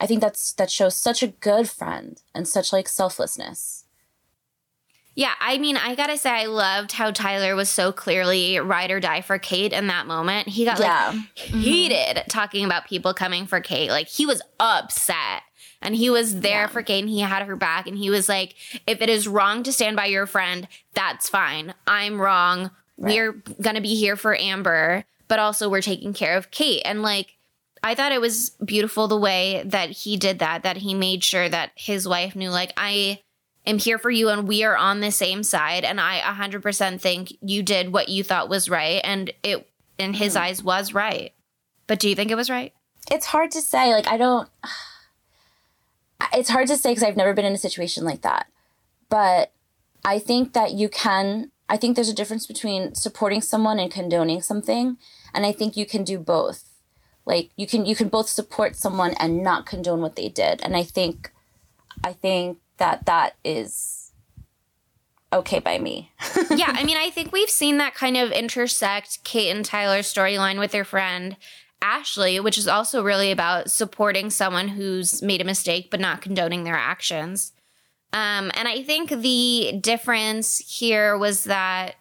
I 0.00 0.06
think 0.06 0.20
that's 0.20 0.52
that 0.54 0.70
shows 0.70 0.96
such 0.96 1.22
a 1.22 1.28
good 1.28 1.68
friend 1.68 2.20
and 2.34 2.46
such 2.46 2.72
like 2.72 2.88
selflessness. 2.88 3.84
Yeah, 5.18 5.34
I 5.40 5.58
mean, 5.58 5.76
I 5.76 5.96
gotta 5.96 6.16
say, 6.16 6.30
I 6.30 6.46
loved 6.46 6.92
how 6.92 7.10
Tyler 7.10 7.56
was 7.56 7.68
so 7.68 7.90
clearly 7.90 8.60
ride 8.60 8.92
or 8.92 9.00
die 9.00 9.20
for 9.20 9.36
Kate 9.36 9.72
in 9.72 9.88
that 9.88 10.06
moment. 10.06 10.46
He 10.46 10.64
got 10.64 10.78
yeah. 10.78 11.10
like 11.12 11.36
heated 11.36 12.18
mm-hmm. 12.18 12.28
talking 12.28 12.64
about 12.64 12.86
people 12.86 13.12
coming 13.14 13.44
for 13.44 13.60
Kate. 13.60 13.90
Like 13.90 14.06
he 14.06 14.26
was 14.26 14.40
upset 14.60 15.42
and 15.82 15.96
he 15.96 16.08
was 16.08 16.38
there 16.38 16.60
yeah. 16.60 16.66
for 16.68 16.82
Kate 16.82 17.00
and 17.00 17.08
he 17.08 17.18
had 17.18 17.42
her 17.42 17.56
back. 17.56 17.88
And 17.88 17.98
he 17.98 18.10
was 18.10 18.28
like, 18.28 18.54
if 18.86 19.02
it 19.02 19.10
is 19.10 19.26
wrong 19.26 19.64
to 19.64 19.72
stand 19.72 19.96
by 19.96 20.06
your 20.06 20.24
friend, 20.24 20.68
that's 20.94 21.28
fine. 21.28 21.74
I'm 21.84 22.20
wrong. 22.20 22.70
Right. 22.96 23.16
We're 23.16 23.42
gonna 23.60 23.80
be 23.80 23.96
here 23.96 24.14
for 24.14 24.38
Amber, 24.38 25.04
but 25.26 25.40
also 25.40 25.68
we're 25.68 25.82
taking 25.82 26.12
care 26.12 26.36
of 26.36 26.52
Kate. 26.52 26.82
And 26.84 27.02
like, 27.02 27.38
I 27.82 27.96
thought 27.96 28.12
it 28.12 28.20
was 28.20 28.50
beautiful 28.64 29.08
the 29.08 29.18
way 29.18 29.64
that 29.66 29.90
he 29.90 30.16
did 30.16 30.38
that, 30.38 30.62
that 30.62 30.76
he 30.76 30.94
made 30.94 31.24
sure 31.24 31.48
that 31.48 31.72
his 31.74 32.06
wife 32.06 32.36
knew, 32.36 32.50
like, 32.50 32.72
I 32.76 33.20
am 33.66 33.78
here 33.78 33.98
for 33.98 34.10
you 34.10 34.28
and 34.28 34.48
we 34.48 34.64
are 34.64 34.76
on 34.76 35.00
the 35.00 35.10
same 35.10 35.42
side. 35.42 35.84
And 35.84 36.00
I 36.00 36.20
100% 36.20 37.00
think 37.00 37.32
you 37.40 37.62
did 37.62 37.92
what 37.92 38.08
you 38.08 38.24
thought 38.24 38.48
was 38.48 38.68
right. 38.68 39.00
And 39.04 39.32
it, 39.42 39.68
in 39.98 40.14
his 40.14 40.34
mm. 40.34 40.40
eyes, 40.40 40.62
was 40.62 40.94
right. 40.94 41.32
But 41.86 41.98
do 41.98 42.08
you 42.08 42.14
think 42.14 42.30
it 42.30 42.36
was 42.36 42.50
right? 42.50 42.72
It's 43.10 43.26
hard 43.26 43.50
to 43.52 43.60
say. 43.60 43.92
Like, 43.92 44.08
I 44.08 44.16
don't, 44.16 44.48
it's 46.32 46.50
hard 46.50 46.68
to 46.68 46.76
say 46.76 46.90
because 46.90 47.02
I've 47.02 47.16
never 47.16 47.34
been 47.34 47.44
in 47.44 47.54
a 47.54 47.58
situation 47.58 48.04
like 48.04 48.22
that. 48.22 48.46
But 49.08 49.52
I 50.04 50.18
think 50.18 50.52
that 50.52 50.72
you 50.72 50.88
can, 50.88 51.50
I 51.68 51.76
think 51.76 51.94
there's 51.94 52.08
a 52.08 52.14
difference 52.14 52.46
between 52.46 52.94
supporting 52.94 53.40
someone 53.40 53.78
and 53.78 53.90
condoning 53.90 54.42
something. 54.42 54.98
And 55.34 55.46
I 55.46 55.52
think 55.52 55.76
you 55.76 55.86
can 55.86 56.04
do 56.04 56.18
both 56.18 56.68
like 57.28 57.50
you 57.56 57.66
can 57.66 57.84
you 57.84 57.94
can 57.94 58.08
both 58.08 58.28
support 58.28 58.74
someone 58.74 59.14
and 59.20 59.44
not 59.44 59.66
condone 59.66 60.00
what 60.00 60.16
they 60.16 60.28
did 60.28 60.60
and 60.62 60.74
i 60.74 60.82
think 60.82 61.30
i 62.02 62.12
think 62.12 62.58
that 62.78 63.06
that 63.06 63.34
is 63.44 64.12
okay 65.32 65.58
by 65.58 65.78
me 65.78 66.10
yeah 66.50 66.72
i 66.74 66.84
mean 66.84 66.96
i 66.96 67.10
think 67.10 67.32
we've 67.32 67.50
seen 67.50 67.76
that 67.76 67.94
kind 67.94 68.16
of 68.16 68.30
intersect 68.32 69.22
kate 69.24 69.50
and 69.50 69.64
tyler's 69.64 70.12
storyline 70.12 70.58
with 70.58 70.72
their 70.72 70.84
friend 70.84 71.36
ashley 71.82 72.40
which 72.40 72.58
is 72.58 72.66
also 72.66 73.02
really 73.02 73.30
about 73.30 73.70
supporting 73.70 74.30
someone 74.30 74.68
who's 74.68 75.22
made 75.22 75.40
a 75.40 75.44
mistake 75.44 75.90
but 75.90 76.00
not 76.00 76.22
condoning 76.22 76.64
their 76.64 76.76
actions 76.76 77.52
um, 78.12 78.50
and 78.54 78.66
i 78.66 78.82
think 78.82 79.10
the 79.10 79.78
difference 79.82 80.58
here 80.58 81.16
was 81.16 81.44
that 81.44 81.96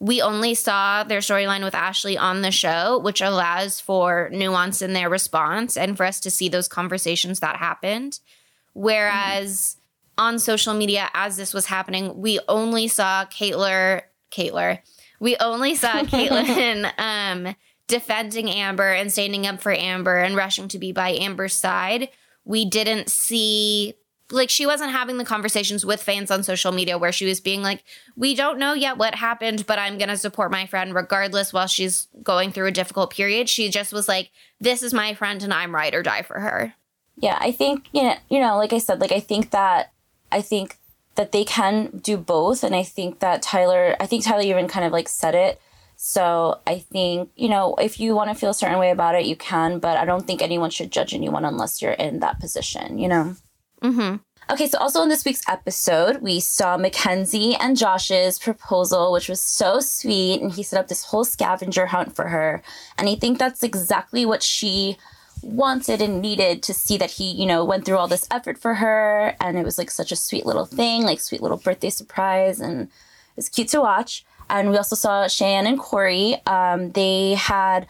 we 0.00 0.22
only 0.22 0.54
saw 0.54 1.04
their 1.04 1.20
storyline 1.20 1.62
with 1.62 1.74
Ashley 1.74 2.16
on 2.16 2.40
the 2.40 2.50
show, 2.50 2.98
which 2.98 3.20
allows 3.20 3.80
for 3.80 4.30
nuance 4.32 4.80
in 4.80 4.94
their 4.94 5.10
response 5.10 5.76
and 5.76 5.94
for 5.96 6.06
us 6.06 6.18
to 6.20 6.30
see 6.30 6.48
those 6.48 6.68
conversations 6.68 7.40
that 7.40 7.56
happened. 7.56 8.18
Whereas. 8.72 9.76
On 10.20 10.38
social 10.38 10.74
media, 10.74 11.08
as 11.14 11.38
this 11.38 11.54
was 11.54 11.64
happening, 11.64 12.20
we 12.20 12.40
only 12.46 12.88
saw 12.88 13.24
Catelynn, 13.24 14.02
Catelynn, 14.30 14.80
we 15.18 15.34
only 15.38 15.74
saw 15.74 15.92
Catelynn 16.02 16.92
um, 16.98 17.56
defending 17.86 18.50
Amber 18.50 18.92
and 18.92 19.10
standing 19.10 19.46
up 19.46 19.62
for 19.62 19.72
Amber 19.72 20.18
and 20.18 20.36
rushing 20.36 20.68
to 20.68 20.78
be 20.78 20.92
by 20.92 21.12
Amber's 21.12 21.54
side. 21.54 22.10
We 22.44 22.66
didn't 22.66 23.10
see 23.10 23.94
like 24.30 24.50
she 24.50 24.66
wasn't 24.66 24.92
having 24.92 25.16
the 25.16 25.24
conversations 25.24 25.84
with 25.84 26.02
fans 26.02 26.30
on 26.30 26.42
social 26.42 26.70
media 26.70 26.98
where 26.98 27.12
she 27.12 27.26
was 27.26 27.40
being 27.40 27.62
like, 27.62 27.82
"We 28.14 28.34
don't 28.34 28.58
know 28.58 28.74
yet 28.74 28.98
what 28.98 29.14
happened, 29.14 29.66
but 29.66 29.78
I'm 29.78 29.98
going 29.98 30.08
to 30.08 30.16
support 30.18 30.52
my 30.52 30.66
friend 30.66 30.94
regardless 30.94 31.52
while 31.52 31.66
she's 31.66 32.08
going 32.22 32.52
through 32.52 32.66
a 32.66 32.72
difficult 32.72 33.10
period." 33.10 33.48
She 33.48 33.70
just 33.70 33.92
was 33.92 34.06
like, 34.06 34.30
"This 34.60 34.82
is 34.82 34.94
my 34.94 35.14
friend 35.14 35.42
and 35.42 35.52
I'm 35.52 35.74
ride 35.74 35.94
or 35.94 36.02
die 36.02 36.22
for 36.22 36.40
her." 36.40 36.74
Yeah, 37.16 37.38
I 37.40 37.50
think 37.52 37.88
you 37.92 38.02
know, 38.02 38.16
you 38.28 38.40
know, 38.40 38.56
like 38.56 38.72
I 38.72 38.78
said, 38.78 39.00
like 39.00 39.12
I 39.12 39.20
think 39.20 39.50
that 39.50 39.92
I 40.32 40.42
think 40.42 40.78
that 41.16 41.32
they 41.32 41.44
can 41.44 41.98
do 41.98 42.16
both 42.16 42.62
and 42.62 42.74
I 42.74 42.82
think 42.82 43.18
that 43.18 43.42
Tyler, 43.42 43.96
I 44.00 44.06
think 44.06 44.24
Tyler 44.24 44.42
even 44.42 44.68
kind 44.68 44.86
of 44.86 44.92
like 44.92 45.08
said 45.08 45.34
it. 45.34 45.60
So 45.96 46.60
I 46.66 46.78
think, 46.78 47.30
you 47.36 47.48
know, 47.48 47.74
if 47.74 48.00
you 48.00 48.14
want 48.14 48.30
to 48.30 48.34
feel 48.34 48.50
a 48.50 48.54
certain 48.54 48.78
way 48.78 48.90
about 48.90 49.16
it, 49.16 49.26
you 49.26 49.36
can, 49.36 49.80
but 49.80 49.98
I 49.98 50.06
don't 50.06 50.26
think 50.26 50.40
anyone 50.40 50.70
should 50.70 50.90
judge 50.90 51.12
anyone 51.12 51.44
unless 51.44 51.82
you're 51.82 51.92
in 51.92 52.20
that 52.20 52.40
position, 52.40 52.98
you 52.98 53.06
know? 53.06 53.36
Mm-hmm. 53.82 54.16
Okay, 54.50 54.66
so 54.66 54.78
also 54.78 55.02
in 55.02 55.08
this 55.08 55.24
week's 55.24 55.46
episode, 55.46 56.22
we 56.22 56.40
saw 56.40 56.76
Mackenzie 56.76 57.54
and 57.54 57.76
Josh's 57.76 58.38
proposal, 58.38 59.12
which 59.12 59.28
was 59.28 59.40
so 59.40 59.78
sweet. 59.78 60.40
And 60.40 60.50
he 60.50 60.62
set 60.62 60.80
up 60.80 60.88
this 60.88 61.04
whole 61.04 61.24
scavenger 61.24 61.86
hunt 61.86 62.16
for 62.16 62.28
her. 62.28 62.62
And 62.98 63.08
I 63.08 63.14
think 63.14 63.38
that's 63.38 63.62
exactly 63.62 64.26
what 64.26 64.42
she 64.42 64.96
wanted 65.42 66.00
and 66.00 66.20
needed 66.20 66.62
to 66.64 66.74
see 66.74 66.96
that 66.98 67.12
he, 67.12 67.30
you 67.32 67.46
know, 67.46 67.64
went 67.64 67.84
through 67.84 67.96
all 67.96 68.08
this 68.08 68.26
effort 68.30 68.58
for 68.58 68.74
her. 68.74 69.36
And 69.40 69.58
it 69.58 69.64
was 69.64 69.78
like 69.78 69.90
such 69.90 70.12
a 70.12 70.16
sweet 70.16 70.46
little 70.46 70.66
thing, 70.66 71.02
like 71.02 71.20
sweet 71.20 71.42
little 71.42 71.56
birthday 71.56 71.90
surprise. 71.90 72.60
And 72.60 72.88
it's 73.36 73.48
cute 73.48 73.68
to 73.68 73.80
watch. 73.80 74.24
And 74.48 74.70
we 74.70 74.76
also 74.76 74.96
saw 74.96 75.28
Cheyenne 75.28 75.66
and 75.66 75.78
Cory. 75.78 76.36
Um, 76.46 76.92
they 76.92 77.34
had 77.34 77.86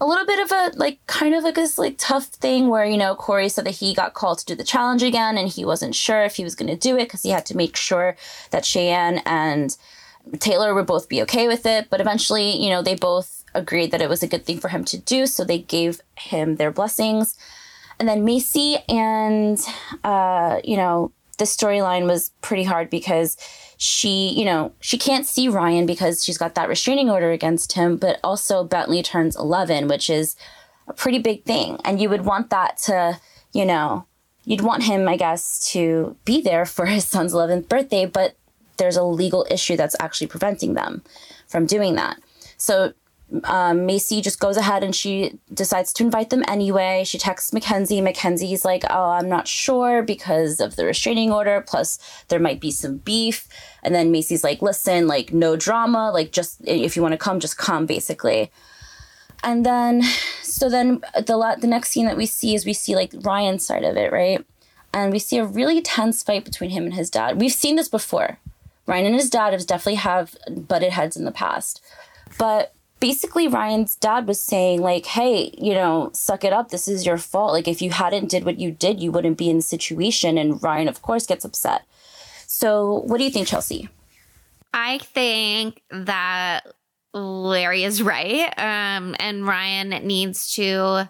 a 0.00 0.06
little 0.06 0.26
bit 0.26 0.40
of 0.40 0.50
a 0.50 0.72
like 0.76 0.98
kind 1.06 1.34
of 1.34 1.44
like 1.44 1.54
this 1.54 1.78
like 1.78 1.96
tough 1.98 2.24
thing 2.24 2.68
where 2.68 2.86
you 2.86 2.96
know 2.96 3.14
Cory 3.14 3.48
said 3.50 3.66
that 3.66 3.76
he 3.76 3.92
got 3.92 4.14
called 4.14 4.38
to 4.38 4.46
do 4.46 4.54
the 4.54 4.64
challenge 4.64 5.02
again 5.02 5.36
and 5.36 5.46
he 5.46 5.64
wasn't 5.64 5.94
sure 5.94 6.24
if 6.24 6.36
he 6.36 6.44
was 6.44 6.54
going 6.54 6.70
to 6.70 6.76
do 6.76 6.96
it 6.96 7.04
because 7.04 7.22
he 7.22 7.28
had 7.30 7.44
to 7.46 7.56
make 7.56 7.76
sure 7.76 8.16
that 8.50 8.64
Cheyenne 8.64 9.20
and 9.26 9.76
Taylor 10.38 10.74
would 10.74 10.86
both 10.86 11.08
be 11.08 11.22
okay 11.22 11.48
with 11.48 11.66
it. 11.66 11.88
But 11.90 12.00
eventually, 12.00 12.56
you 12.62 12.70
know, 12.70 12.82
they 12.82 12.94
both 12.94 13.39
agreed 13.54 13.90
that 13.90 14.02
it 14.02 14.08
was 14.08 14.22
a 14.22 14.28
good 14.28 14.44
thing 14.44 14.58
for 14.58 14.68
him 14.68 14.84
to 14.84 14.98
do. 14.98 15.26
So 15.26 15.44
they 15.44 15.58
gave 15.58 16.00
him 16.16 16.56
their 16.56 16.70
blessings. 16.70 17.36
And 17.98 18.08
then 18.08 18.24
Maci 18.24 18.82
and, 18.88 19.60
uh, 20.04 20.60
you 20.64 20.76
know, 20.76 21.12
the 21.38 21.44
storyline 21.44 22.06
was 22.06 22.30
pretty 22.42 22.64
hard 22.64 22.90
because 22.90 23.36
she, 23.76 24.28
you 24.28 24.44
know, 24.44 24.72
she 24.80 24.98
can't 24.98 25.26
see 25.26 25.48
Ryan 25.48 25.86
because 25.86 26.24
she's 26.24 26.38
got 26.38 26.54
that 26.54 26.68
restraining 26.68 27.10
order 27.10 27.30
against 27.30 27.72
him, 27.72 27.96
but 27.96 28.20
also 28.22 28.62
Bentley 28.62 29.02
turns 29.02 29.36
11, 29.36 29.88
which 29.88 30.10
is 30.10 30.36
a 30.86 30.92
pretty 30.92 31.18
big 31.18 31.44
thing. 31.44 31.78
And 31.84 32.00
you 32.00 32.10
would 32.10 32.26
want 32.26 32.50
that 32.50 32.76
to, 32.84 33.18
you 33.52 33.64
know, 33.64 34.06
you'd 34.44 34.60
want 34.60 34.84
him, 34.84 35.08
I 35.08 35.16
guess, 35.16 35.70
to 35.72 36.16
be 36.24 36.40
there 36.40 36.66
for 36.66 36.86
his 36.94 37.06
son's 37.06 37.32
11th 37.32 37.68
birthday, 37.68 38.06
but 38.06 38.36
there's 38.76 38.96
a 38.96 39.02
legal 39.02 39.46
issue 39.50 39.76
that's 39.76 39.96
actually 40.00 40.26
preventing 40.26 40.74
them 40.74 41.02
from 41.46 41.66
doing 41.66 41.94
that. 41.94 42.18
So 42.56 42.92
um, 43.44 43.86
Maci 43.86 44.22
just 44.22 44.40
goes 44.40 44.56
ahead 44.56 44.82
and 44.82 44.94
she 44.94 45.38
decides 45.52 45.92
to 45.94 46.04
invite 46.04 46.30
them 46.30 46.44
anyway. 46.48 47.04
She 47.04 47.18
texts 47.18 47.52
Mackenzie. 47.52 48.00
Mackenzie's 48.00 48.64
like, 48.64 48.84
"Oh, 48.90 49.10
I'm 49.10 49.28
not 49.28 49.46
sure 49.46 50.02
because 50.02 50.60
of 50.60 50.76
the 50.76 50.84
restraining 50.84 51.32
order. 51.32 51.64
Plus, 51.66 51.98
there 52.28 52.40
might 52.40 52.60
be 52.60 52.70
some 52.70 52.98
beef." 52.98 53.48
And 53.82 53.94
then 53.94 54.12
Maci's 54.12 54.44
like, 54.44 54.62
"Listen, 54.62 55.06
like, 55.06 55.32
no 55.32 55.56
drama. 55.56 56.10
Like, 56.10 56.32
just 56.32 56.60
if 56.66 56.96
you 56.96 57.02
want 57.02 57.12
to 57.12 57.18
come, 57.18 57.40
just 57.40 57.56
come, 57.56 57.86
basically." 57.86 58.50
And 59.42 59.64
then, 59.64 60.02
so 60.42 60.68
then 60.68 61.00
the 61.14 61.56
the 61.60 61.66
next 61.66 61.90
scene 61.90 62.06
that 62.06 62.16
we 62.16 62.26
see 62.26 62.54
is 62.54 62.66
we 62.66 62.72
see 62.72 62.94
like 62.94 63.12
Ryan's 63.14 63.64
side 63.64 63.84
of 63.84 63.96
it, 63.96 64.12
right? 64.12 64.44
And 64.92 65.12
we 65.12 65.20
see 65.20 65.38
a 65.38 65.44
really 65.44 65.80
tense 65.80 66.22
fight 66.22 66.44
between 66.44 66.70
him 66.70 66.84
and 66.84 66.94
his 66.94 67.10
dad. 67.10 67.40
We've 67.40 67.52
seen 67.52 67.76
this 67.76 67.88
before. 67.88 68.38
Ryan 68.86 69.06
and 69.06 69.14
his 69.14 69.30
dad 69.30 69.52
have 69.52 69.66
definitely 69.66 69.94
have 69.96 70.36
butted 70.50 70.92
heads 70.92 71.16
in 71.16 71.24
the 71.24 71.30
past, 71.30 71.80
but 72.38 72.74
basically 73.00 73.48
Ryan's 73.48 73.96
dad 73.96 74.26
was 74.26 74.40
saying 74.40 74.80
like, 74.80 75.06
"Hey, 75.06 75.54
you 75.58 75.74
know, 75.74 76.10
suck 76.12 76.44
it 76.44 76.52
up. 76.52 76.70
This 76.70 76.86
is 76.86 77.06
your 77.06 77.18
fault. 77.18 77.52
Like 77.52 77.66
if 77.66 77.82
you 77.82 77.90
hadn't 77.90 78.30
did 78.30 78.44
what 78.44 78.60
you 78.60 78.70
did, 78.70 79.00
you 79.00 79.10
wouldn't 79.10 79.38
be 79.38 79.50
in 79.50 79.56
the 79.56 79.62
situation." 79.62 80.38
And 80.38 80.62
Ryan 80.62 80.88
of 80.88 81.02
course 81.02 81.26
gets 81.26 81.44
upset. 81.44 81.82
So, 82.46 83.02
what 83.06 83.18
do 83.18 83.24
you 83.24 83.30
think, 83.30 83.46
Chelsea? 83.46 83.88
I 84.74 84.98
think 84.98 85.82
that 85.90 86.62
Larry 87.12 87.84
is 87.84 88.02
right. 88.02 88.52
Um, 88.58 89.16
and 89.18 89.46
Ryan 89.46 89.90
needs 90.06 90.54
to 90.54 91.08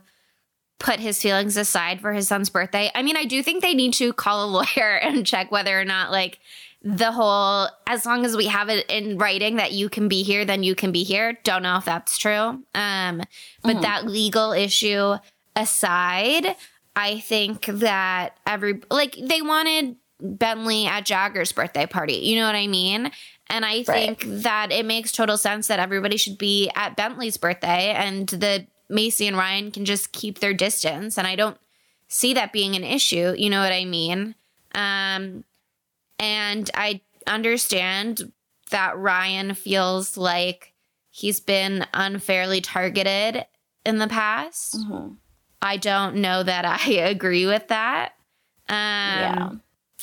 put 0.78 0.98
his 0.98 1.20
feelings 1.20 1.56
aside 1.56 2.00
for 2.00 2.12
his 2.12 2.26
son's 2.26 2.50
birthday. 2.50 2.90
I 2.94 3.02
mean, 3.02 3.16
I 3.16 3.24
do 3.24 3.42
think 3.42 3.62
they 3.62 3.74
need 3.74 3.94
to 3.94 4.12
call 4.12 4.44
a 4.44 4.50
lawyer 4.50 4.96
and 4.96 5.26
check 5.26 5.50
whether 5.50 5.78
or 5.78 5.84
not 5.84 6.10
like 6.10 6.38
the 6.82 7.12
whole 7.12 7.68
as 7.86 8.06
long 8.06 8.24
as 8.24 8.36
we 8.36 8.46
have 8.46 8.70
it 8.70 8.86
in 8.88 9.18
writing 9.18 9.56
that 9.56 9.72
you 9.72 9.88
can 9.88 10.08
be 10.08 10.22
here 10.22 10.44
then 10.44 10.62
you 10.62 10.74
can 10.74 10.92
be 10.92 11.04
here. 11.04 11.38
Don't 11.44 11.62
know 11.62 11.76
if 11.76 11.84
that's 11.84 12.16
true. 12.16 12.62
Um 12.74 13.22
but 13.62 13.72
mm-hmm. 13.72 13.80
that 13.82 14.06
legal 14.06 14.52
issue 14.52 15.16
aside 15.56 16.54
i 16.94 17.18
think 17.18 17.66
that 17.66 18.38
every 18.46 18.80
like 18.88 19.16
they 19.20 19.42
wanted 19.42 19.96
bentley 20.20 20.86
at 20.86 21.04
jagger's 21.04 21.52
birthday 21.52 21.86
party. 21.86 22.14
You 22.14 22.36
know 22.36 22.46
what 22.46 22.54
i 22.54 22.66
mean? 22.66 23.10
And 23.48 23.64
i 23.64 23.82
think 23.82 24.22
right. 24.24 24.42
that 24.42 24.72
it 24.72 24.86
makes 24.86 25.12
total 25.12 25.36
sense 25.36 25.66
that 25.66 25.80
everybody 25.80 26.16
should 26.16 26.38
be 26.38 26.70
at 26.74 26.96
bentley's 26.96 27.36
birthday 27.36 27.90
and 27.90 28.28
the 28.28 28.66
maci 28.90 29.28
and 29.28 29.36
ryan 29.36 29.70
can 29.70 29.84
just 29.84 30.12
keep 30.12 30.38
their 30.38 30.54
distance. 30.54 31.18
And 31.18 31.26
i 31.26 31.36
don't 31.36 31.58
see 32.08 32.34
that 32.34 32.52
being 32.52 32.74
an 32.74 32.84
issue. 32.84 33.34
You 33.36 33.50
know 33.50 33.60
what 33.60 33.72
i 33.72 33.84
mean? 33.84 34.34
Um 34.74 35.44
and 36.20 36.70
I 36.74 37.00
understand 37.26 38.30
that 38.70 38.96
Ryan 38.96 39.54
feels 39.54 40.16
like 40.16 40.74
he's 41.10 41.40
been 41.40 41.86
unfairly 41.94 42.60
targeted 42.60 43.46
in 43.84 43.98
the 43.98 44.06
past. 44.06 44.76
Mm-hmm. 44.76 45.14
I 45.62 45.76
don't 45.78 46.16
know 46.16 46.42
that 46.42 46.64
I 46.64 46.90
agree 46.92 47.46
with 47.46 47.68
that. 47.68 48.12
Um, 48.68 48.76
yeah. 48.76 49.50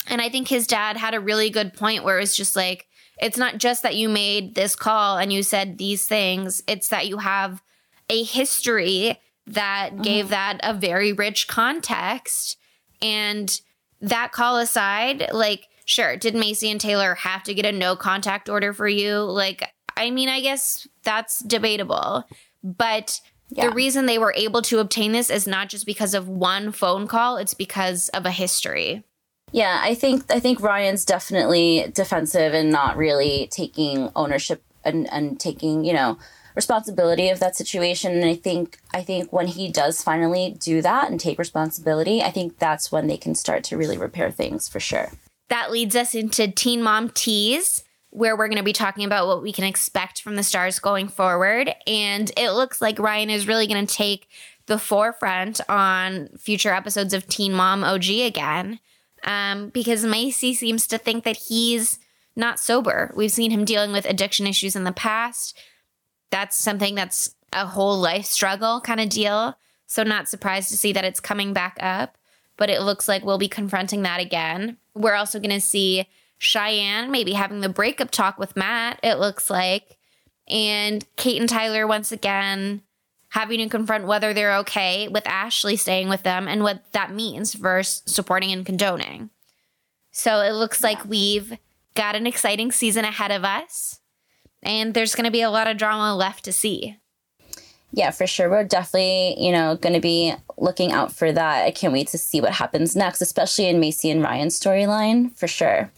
And 0.08 0.22
I 0.22 0.30
think 0.30 0.48
his 0.48 0.68
dad 0.68 0.98
had 0.98 1.14
a 1.14 1.20
really 1.20 1.50
good 1.50 1.74
point 1.74 2.04
where 2.04 2.20
it's 2.20 2.36
just 2.36 2.56
like, 2.56 2.88
it's 3.20 3.38
not 3.38 3.58
just 3.58 3.84
that 3.84 3.96
you 3.96 4.10
made 4.10 4.56
this 4.56 4.76
call 4.76 5.18
and 5.18 5.32
you 5.32 5.44
said 5.44 5.78
these 5.78 6.08
things, 6.08 6.62
it's 6.68 6.90
that 6.90 7.08
you 7.08 7.18
have 7.18 7.64
a 8.10 8.24
history 8.24 9.20
that 9.46 9.92
mm-hmm. 9.92 10.02
gave 10.02 10.30
that 10.30 10.60
a 10.64 10.74
very 10.74 11.14
rich 11.14 11.48
context. 11.48 12.58
And 13.02 13.60
that 14.02 14.32
call 14.32 14.58
aside, 14.58 15.30
like, 15.32 15.68
sure, 15.88 16.18
did 16.18 16.36
Maci 16.36 16.70
and 16.70 16.80
Taylor 16.80 17.16
have 17.16 17.42
to 17.44 17.54
get 17.54 17.66
a 17.66 17.72
no 17.72 17.96
contact 17.96 18.50
order 18.50 18.74
for 18.74 18.88
you? 18.88 19.20
Like, 19.20 19.74
I 19.96 20.12
mean, 20.12 20.30
I 20.30 20.42
guess 20.42 20.88
that's 21.04 21.40
debatable. 21.40 22.26
But 22.64 23.20
yeah. 23.50 23.70
the 23.70 23.74
reason 23.74 24.06
they 24.06 24.20
were 24.20 24.34
able 24.36 24.62
to 24.64 24.80
obtain 24.80 25.14
this 25.14 25.30
is 25.30 25.48
not 25.48 25.70
just 25.70 25.86
because 25.86 26.14
of 26.14 26.28
one 26.28 26.72
phone 26.72 27.08
call, 27.08 27.38
it's 27.38 27.54
because 27.54 28.10
of 28.10 28.26
a 28.26 28.32
history. 28.32 29.04
Yeah, 29.54 29.80
I 29.82 29.96
think 29.96 30.30
I 30.30 30.42
think 30.42 30.60
Ryan's 30.60 31.06
definitely 31.06 31.90
defensive 31.94 32.54
and 32.54 32.70
not 32.70 32.98
really 32.98 33.48
taking 33.50 34.12
ownership 34.14 34.62
and, 34.84 35.12
and 35.12 35.40
taking, 35.40 35.86
you 35.86 35.94
know, 35.94 36.18
responsibility 36.54 37.30
of 37.30 37.40
that 37.40 37.56
situation 37.56 38.14
and 38.14 38.26
i 38.26 38.34
think 38.34 38.80
i 38.92 39.04
think 39.04 39.32
when 39.32 39.46
he 39.46 39.72
does 39.72 40.02
finally 40.02 40.58
do 40.60 40.82
that 40.82 41.08
and 41.12 41.20
take 41.20 41.38
responsibility 41.38 42.24
i 42.24 42.32
think 42.32 42.58
that's 42.58 42.92
when 42.92 43.06
they 43.06 43.16
can 43.16 43.36
start 43.36 43.64
to 43.64 43.78
really 43.78 43.96
repair 43.96 44.32
things 44.32 44.68
for 44.68 44.80
sure 44.80 45.12
that 45.50 45.72
leads 45.72 45.96
us 45.96 46.14
into 46.14 46.52
Teen 46.52 46.82
Mom 46.82 47.10
Tease, 47.10 47.84
where 48.10 48.36
we're 48.36 48.48
going 48.48 48.58
to 48.58 48.64
be 48.64 48.74
talking 48.74 49.06
about 49.06 49.28
what 49.28 49.42
we 49.42 49.52
can 49.52 49.64
expect 49.64 50.22
from 50.22 50.36
the 50.36 50.44
stars 50.44 50.80
going 50.80 51.08
forward. 51.08 51.74
And 51.86 52.32
it 52.38 52.52
looks 52.52 52.82
like 52.82 53.00
Ryan 53.00 53.30
is 53.30 53.48
really 53.48 53.68
going 53.68 53.86
to 53.86 53.94
take 53.94 54.28
the 54.66 54.78
forefront 54.78 55.62
on 55.70 56.30
future 56.38 56.74
episodes 56.74 57.14
of 57.14 57.28
Teen 57.28 57.54
Mom 57.54 57.84
OG 57.84 58.10
again, 58.10 58.80
um, 59.24 59.70
because 59.70 60.06
Maci 60.06 60.56
seems 60.56 60.88
to 60.88 60.98
think 60.98 61.24
that 61.24 61.38
he's 61.38 62.00
not 62.36 62.60
sober. 62.60 63.12
We've 63.16 63.32
seen 63.32 63.52
him 63.52 63.66
dealing 63.66 63.92
with 63.92 64.06
addiction 64.06 64.46
issues 64.46 64.76
in 64.76 64.84
the 64.84 64.92
past. 64.92 65.58
That's 66.30 66.56
something 66.56 66.96
that's 66.96 67.34
a 67.54 67.66
whole 67.66 67.98
life 67.98 68.26
struggle 68.26 68.82
kind 68.82 69.00
of 69.00 69.10
deal. 69.10 69.58
So, 69.88 70.04
not 70.04 70.28
surprised 70.28 70.70
to 70.70 70.78
see 70.78 70.92
that 70.94 71.06
it's 71.06 71.22
coming 71.22 71.54
back 71.54 71.78
up, 71.80 72.17
but 72.58 72.70
it 72.70 72.82
looks 72.82 73.08
like 73.08 73.24
we'll 73.24 73.38
be 73.38 73.48
confronting 73.48 74.02
that 74.02 74.20
again. 74.20 74.78
We're 74.94 75.16
also 75.16 75.40
going 75.40 75.52
to 75.52 75.62
see 75.62 76.08
Cheyenne 76.40 77.12
maybe 77.12 77.34
having 77.34 77.62
the 77.62 77.70
breakup 77.70 78.12
talk 78.12 78.38
with 78.38 78.58
Matt, 78.58 79.00
it 79.04 79.16
looks 79.16 79.50
like. 79.50 79.98
And 80.48 81.06
Kate 81.16 81.40
and 81.40 81.50
Tyler, 81.50 81.86
once 81.88 82.12
again, 82.12 82.82
having 83.30 83.60
to 83.60 83.70
confront 83.70 84.08
whether 84.08 84.34
they're 84.34 84.58
okay 84.58 85.08
with 85.08 85.28
Ashley 85.28 85.76
staying 85.76 86.10
with 86.10 86.24
them 86.24 86.48
and 86.48 86.64
what 86.64 86.92
that 86.94 87.14
means 87.14 87.54
versus 87.54 88.04
supporting 88.06 88.52
and 88.52 88.66
condoning. 88.66 89.30
So 90.12 90.40
it 90.42 90.54
looks 90.54 90.82
like 90.84 91.06
we've 91.06 91.58
got 91.94 92.16
an 92.16 92.26
exciting 92.26 92.72
season 92.72 93.06
ahead 93.06 93.32
of 93.32 93.44
us, 93.44 94.00
and 94.64 94.94
there's 94.94 95.16
going 95.16 95.26
to 95.26 95.32
be 95.32 95.42
a 95.42 95.50
lot 95.50 95.68
of 95.68 95.78
drama 95.78 96.16
left 96.16 96.46
to 96.46 96.52
see. 96.52 96.98
Yeah, 97.92 98.12
for 98.12 98.28
sure. 98.28 98.50
We're 98.50 98.64
definitely, 98.64 99.36
you 99.44 99.52
know, 99.52 99.76
going 99.76 99.94
to 99.94 100.02
be 100.02 100.34
looking 100.58 100.92
out 100.92 101.12
for 101.12 101.32
that. 101.32 101.66
I 101.66 101.72
can't 101.72 101.94
wait 101.94 102.08
to 102.10 102.18
see 102.18 102.42
what 102.42 102.52
happens 102.54 102.96
next, 102.96 103.22
especially 103.22 103.68
in 103.68 103.80
Maci 103.80 104.12
and 104.12 104.22
Ryan's 104.22 104.60
storyline, 104.60 105.36
for 105.38 105.48
sure. 105.48 105.90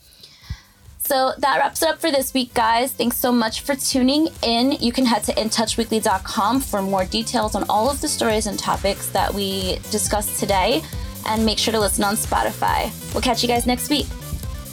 So 1.00 1.34
that 1.40 1.58
wraps 1.58 1.82
it 1.82 1.90
up 1.90 2.00
for 2.00 2.12
this 2.12 2.34
week, 2.36 2.54
guys. 2.54 2.92
Thanks 2.92 3.18
so 3.18 3.32
much 3.32 3.62
for 3.62 3.74
tuning 3.74 4.28
in. 4.44 4.74
You 4.74 4.92
can 4.92 5.06
head 5.06 5.24
to 5.24 5.34
intouchweekly.com 5.34 6.62
for 6.62 6.84
more 6.84 7.06
details 7.06 7.56
on 7.56 7.66
all 7.68 7.90
of 7.90 8.00
the 8.00 8.08
stories 8.08 8.46
and 8.46 8.60
topics 8.60 9.10
that 9.10 9.34
we 9.34 9.80
discussed 9.90 10.40
today. 10.40 10.84
And 11.26 11.46
make 11.46 11.58
sure 11.58 11.72
to 11.72 11.80
listen 11.80 12.04
on 12.04 12.16
Spotify. 12.16 12.92
We'll 13.14 13.22
catch 13.22 13.42
you 13.42 13.48
guys 13.50 13.66
next 13.66 13.90
week. 13.90 14.08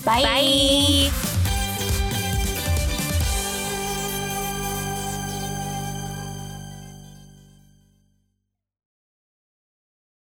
Bye. 0.05 0.23
Bye. 0.23 1.36